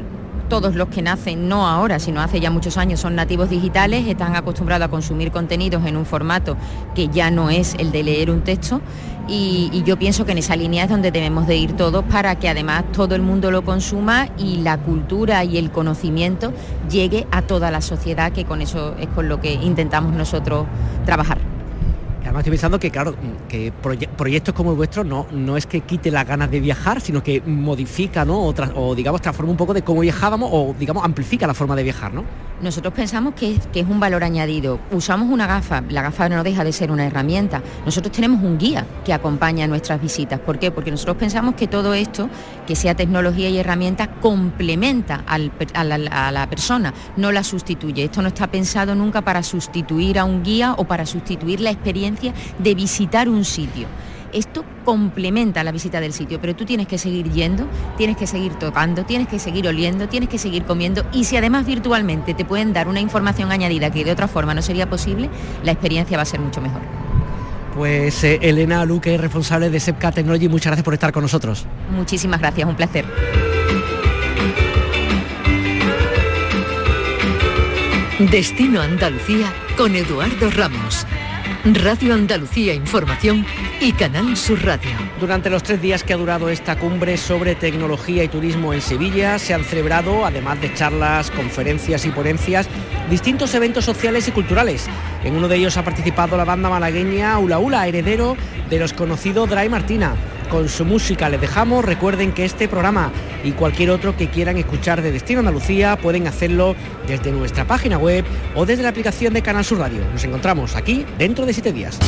todos 0.50 0.76
los 0.76 0.90
que 0.90 1.02
nacen, 1.02 1.48
no 1.48 1.68
ahora, 1.68 2.00
sino 2.00 2.22
hace 2.22 2.40
ya 2.40 2.52
muchos 2.52 2.78
años, 2.78 3.00
son 3.00 3.16
nativos 3.16 3.50
digitales, 3.50 4.08
están 4.08 4.36
acostumbrados 4.36 4.88
a 4.88 4.90
consumir 4.90 5.32
contenidos 5.32 5.86
en 5.86 5.96
un 5.96 6.06
formato 6.06 6.58
que 6.96 7.08
ya 7.08 7.32
no 7.32 7.50
es 7.50 7.76
el 7.76 7.92
de 7.92 8.04
leer 8.04 8.32
un 8.32 8.42
texto 8.42 8.82
y, 9.30 9.84
yo 9.86 9.98
pienso 9.98 10.26
que 10.26 10.32
en 10.32 10.40
esa 10.40 10.56
línea 10.56 10.86
es 10.86 10.90
donde 10.90 11.12
debemos 11.12 11.46
de 11.48 11.56
ir 11.56 11.74
todos 11.74 12.04
para 12.06 12.36
que 12.36 12.50
además 12.50 12.84
todo 12.92 13.16
el 13.16 13.22
mundo 13.22 13.52
lo 13.52 13.64
consuma 13.64 14.28
y 14.38 14.58
la 14.58 14.78
cultura 14.78 15.44
y 15.44 15.58
el 15.58 15.72
conocimiento 15.72 16.52
llegue 16.90 17.28
a 17.32 17.44
toda 17.44 17.70
la 17.72 17.82
sociedad, 17.82 18.32
que 18.32 18.46
con 18.46 18.62
eso 18.62 18.96
es 19.00 19.08
con 19.08 19.30
lo 19.30 19.40
que 19.40 19.54
intentamos 19.54 20.14
nosotros 20.14 20.66
trabajar. 21.06 21.49
Además 22.30 22.42
estoy 22.42 22.52
pensando 22.52 22.80
que, 22.80 22.92
claro, 22.92 23.16
que 23.48 23.72
proyectos 23.72 24.54
como 24.54 24.70
el 24.70 24.78
vuestro 24.78 25.04
no, 25.04 25.26
no 25.32 25.58
es 25.58 25.66
que 25.66 25.82
quite 25.82 26.12
las 26.12 26.28
ganas 26.28 26.52
de 26.52 26.60
viajar, 26.60 27.02
sino 27.02 27.24
que 27.24 27.42
modifica, 27.42 28.24
¿no? 28.24 28.54
O, 28.76 28.94
digamos, 28.94 29.20
transforma 29.20 29.50
un 29.50 29.58
poco 29.58 29.74
de 29.74 29.82
cómo 29.82 30.02
viajábamos 30.02 30.48
o, 30.54 30.76
digamos, 30.78 31.04
amplifica 31.04 31.48
la 31.48 31.56
forma 31.56 31.76
de 31.76 31.82
viajar, 31.82 32.14
¿no? 32.14 32.24
Nosotros 32.62 32.94
pensamos 32.94 33.34
que 33.34 33.58
que 33.72 33.80
es 33.80 33.88
un 33.88 34.00
valor 34.00 34.24
añadido. 34.24 34.80
Usamos 34.92 35.30
una 35.30 35.48
gafa, 35.48 35.82
la 35.90 36.02
gafa 36.04 36.30
no 36.30 36.44
deja 36.44 36.64
de 36.64 36.72
ser 36.72 36.92
una 36.92 37.08
herramienta. 37.08 37.64
Nosotros 37.86 38.12
tenemos 38.12 38.44
un 38.44 38.60
guía 38.60 38.86
que 39.06 39.14
acompaña 39.14 39.66
nuestras 39.66 40.00
visitas. 40.00 40.40
¿Por 40.40 40.60
qué? 40.60 40.70
Porque 40.70 40.92
nosotros 40.92 41.18
pensamos 41.18 41.56
que 41.56 41.68
todo 41.68 41.94
esto, 41.94 42.30
que 42.68 42.76
sea 42.76 42.96
tecnología 42.96 43.50
y 43.50 43.58
herramienta, 43.58 44.12
complementa 44.20 45.24
a, 45.26 45.38
la, 45.84 46.28
a 46.28 46.32
la 46.32 46.50
persona, 46.50 46.94
no 47.16 47.32
la 47.32 47.44
sustituye. 47.44 48.04
Esto 48.04 48.22
no 48.22 48.28
está 48.28 48.48
pensado 48.48 48.94
nunca 48.94 49.22
para 49.22 49.42
sustituir 49.42 50.20
a 50.20 50.26
un 50.26 50.44
guía 50.44 50.76
o 50.78 50.84
para 50.84 51.06
sustituir 51.06 51.62
la 51.62 51.72
experiencia 51.72 52.19
de 52.58 52.76
visitar 52.76 53.30
un 53.30 53.46
sitio 53.46 53.88
esto 54.34 54.64
complementa 54.86 55.64
la 55.64 55.72
visita 55.72 56.00
del 56.00 56.14
sitio, 56.14 56.40
pero 56.40 56.56
tú 56.56 56.66
tienes 56.66 56.88
que 56.88 56.98
seguir 56.98 57.32
yendo, 57.32 57.68
tienes 57.98 58.18
que 58.18 58.28
seguir 58.28 58.54
tocando, 58.54 59.04
tienes 59.06 59.28
que 59.28 59.40
seguir 59.40 59.68
oliendo, 59.68 60.08
tienes 60.08 60.30
que 60.30 60.38
seguir 60.38 60.66
comiendo 60.66 61.06
y 61.12 61.24
si 61.24 61.38
además 61.38 61.66
virtualmente 61.66 62.34
te 62.34 62.46
pueden 62.46 62.74
dar 62.74 62.88
una 62.88 63.00
información 63.00 63.52
añadida 63.52 63.92
que 63.92 64.04
de 64.04 64.12
otra 64.12 64.28
forma 64.28 64.54
no 64.54 64.62
sería 64.62 64.90
posible, 64.90 65.30
la 65.64 65.72
experiencia 65.72 66.18
va 66.18 66.24
a 66.24 66.26
ser 66.26 66.40
mucho 66.40 66.62
mejor. 66.62 66.82
Pues 67.76 68.24
eh, 68.24 68.40
Elena 68.42 68.84
Luque, 68.86 69.18
responsable 69.18 69.70
de 69.70 69.80
SEPCA 69.80 70.12
Technology, 70.12 70.50
muchas 70.50 70.72
gracias 70.72 70.84
por 70.84 70.94
estar 70.94 71.12
con 71.12 71.24
nosotros. 71.24 71.66
Muchísimas 71.96 72.40
gracias, 72.40 72.68
un 72.68 72.76
placer. 72.76 73.06
Destino 78.32 78.82
Andalucía 78.82 79.54
con 79.78 79.96
Eduardo 79.96 80.50
Ramos. 80.52 81.06
Radio 81.66 82.14
Andalucía 82.14 82.74
Información 82.74 83.46
y 83.82 83.92
Canal 83.92 84.38
Sur 84.38 84.64
Radio. 84.64 84.92
Durante 85.20 85.50
los 85.50 85.62
tres 85.62 85.82
días 85.82 86.04
que 86.06 86.14
ha 86.14 86.18
durado 86.18 86.48
esta 86.48 86.78
cumbre 86.80 87.18
sobre 87.18 87.54
tecnología 87.54 88.24
y 88.24 88.30
turismo 88.30 88.74
en 88.74 88.80
Sevilla, 88.82 89.38
se 89.40 89.54
han 89.54 89.66
celebrado, 89.66 90.26
además 90.26 90.62
de 90.62 90.74
charlas, 90.74 91.30
conferencias 91.32 92.06
y 92.06 92.12
ponencias, 92.12 92.70
distintos 93.10 93.54
eventos 93.56 93.84
sociales 93.84 94.26
y 94.30 94.32
culturales. 94.32 94.88
En 95.26 95.36
uno 95.36 95.50
de 95.50 95.58
ellos 95.58 95.76
ha 95.76 95.84
participado 95.84 96.38
la 96.38 96.46
banda 96.46 96.70
malagueña 96.70 97.38
Ula 97.40 97.60
Ula, 97.60 97.88
heredero 97.88 98.38
de 98.70 98.80
los 98.80 98.94
conocidos 98.94 99.50
Dry 99.50 99.68
Martina 99.68 100.16
con 100.50 100.68
su 100.68 100.84
música 100.84 101.30
les 101.30 101.40
dejamos. 101.40 101.86
Recuerden 101.86 102.32
que 102.32 102.44
este 102.46 102.68
programa 102.68 103.12
y 103.44 103.52
cualquier 103.52 103.92
otro 103.92 104.16
que 104.16 104.28
quieran 104.28 104.58
escuchar 104.58 105.02
de 105.02 105.12
Destino 105.12 105.40
Andalucía 105.40 105.98
pueden 105.98 106.28
hacerlo 106.28 106.76
desde 107.08 107.32
nuestra 107.32 107.66
página 107.66 107.98
web 107.98 108.26
o 108.56 108.66
desde 108.66 108.84
la 108.84 108.90
aplicación 108.90 109.34
de 109.34 109.42
Canal 109.42 109.66
Sur 109.66 109.80
Radio. 109.80 110.02
Nos 110.12 110.24
encontramos 110.24 110.76
aquí 110.76 111.06
dentro 111.18 111.46
de 111.46 111.54
siete 111.54 111.72
días. 111.72 112.00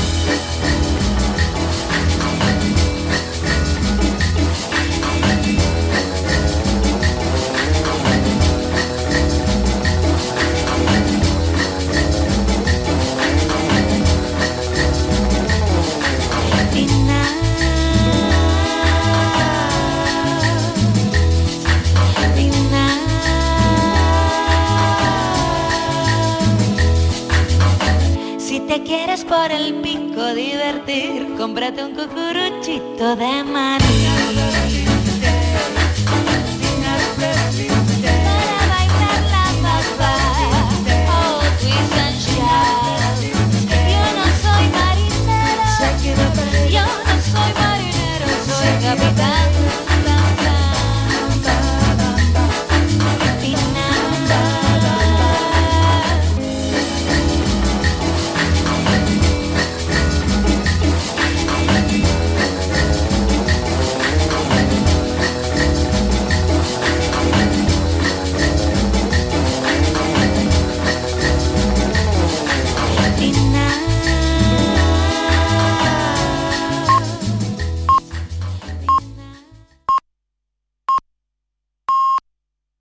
Por 29.26 29.52
el 29.52 29.74
pico 29.82 30.34
divertir, 30.34 31.36
cómprate 31.38 31.84
un 31.84 31.94
cucuruchito 31.94 33.18
de 33.18 33.44
maní. 33.44 34.91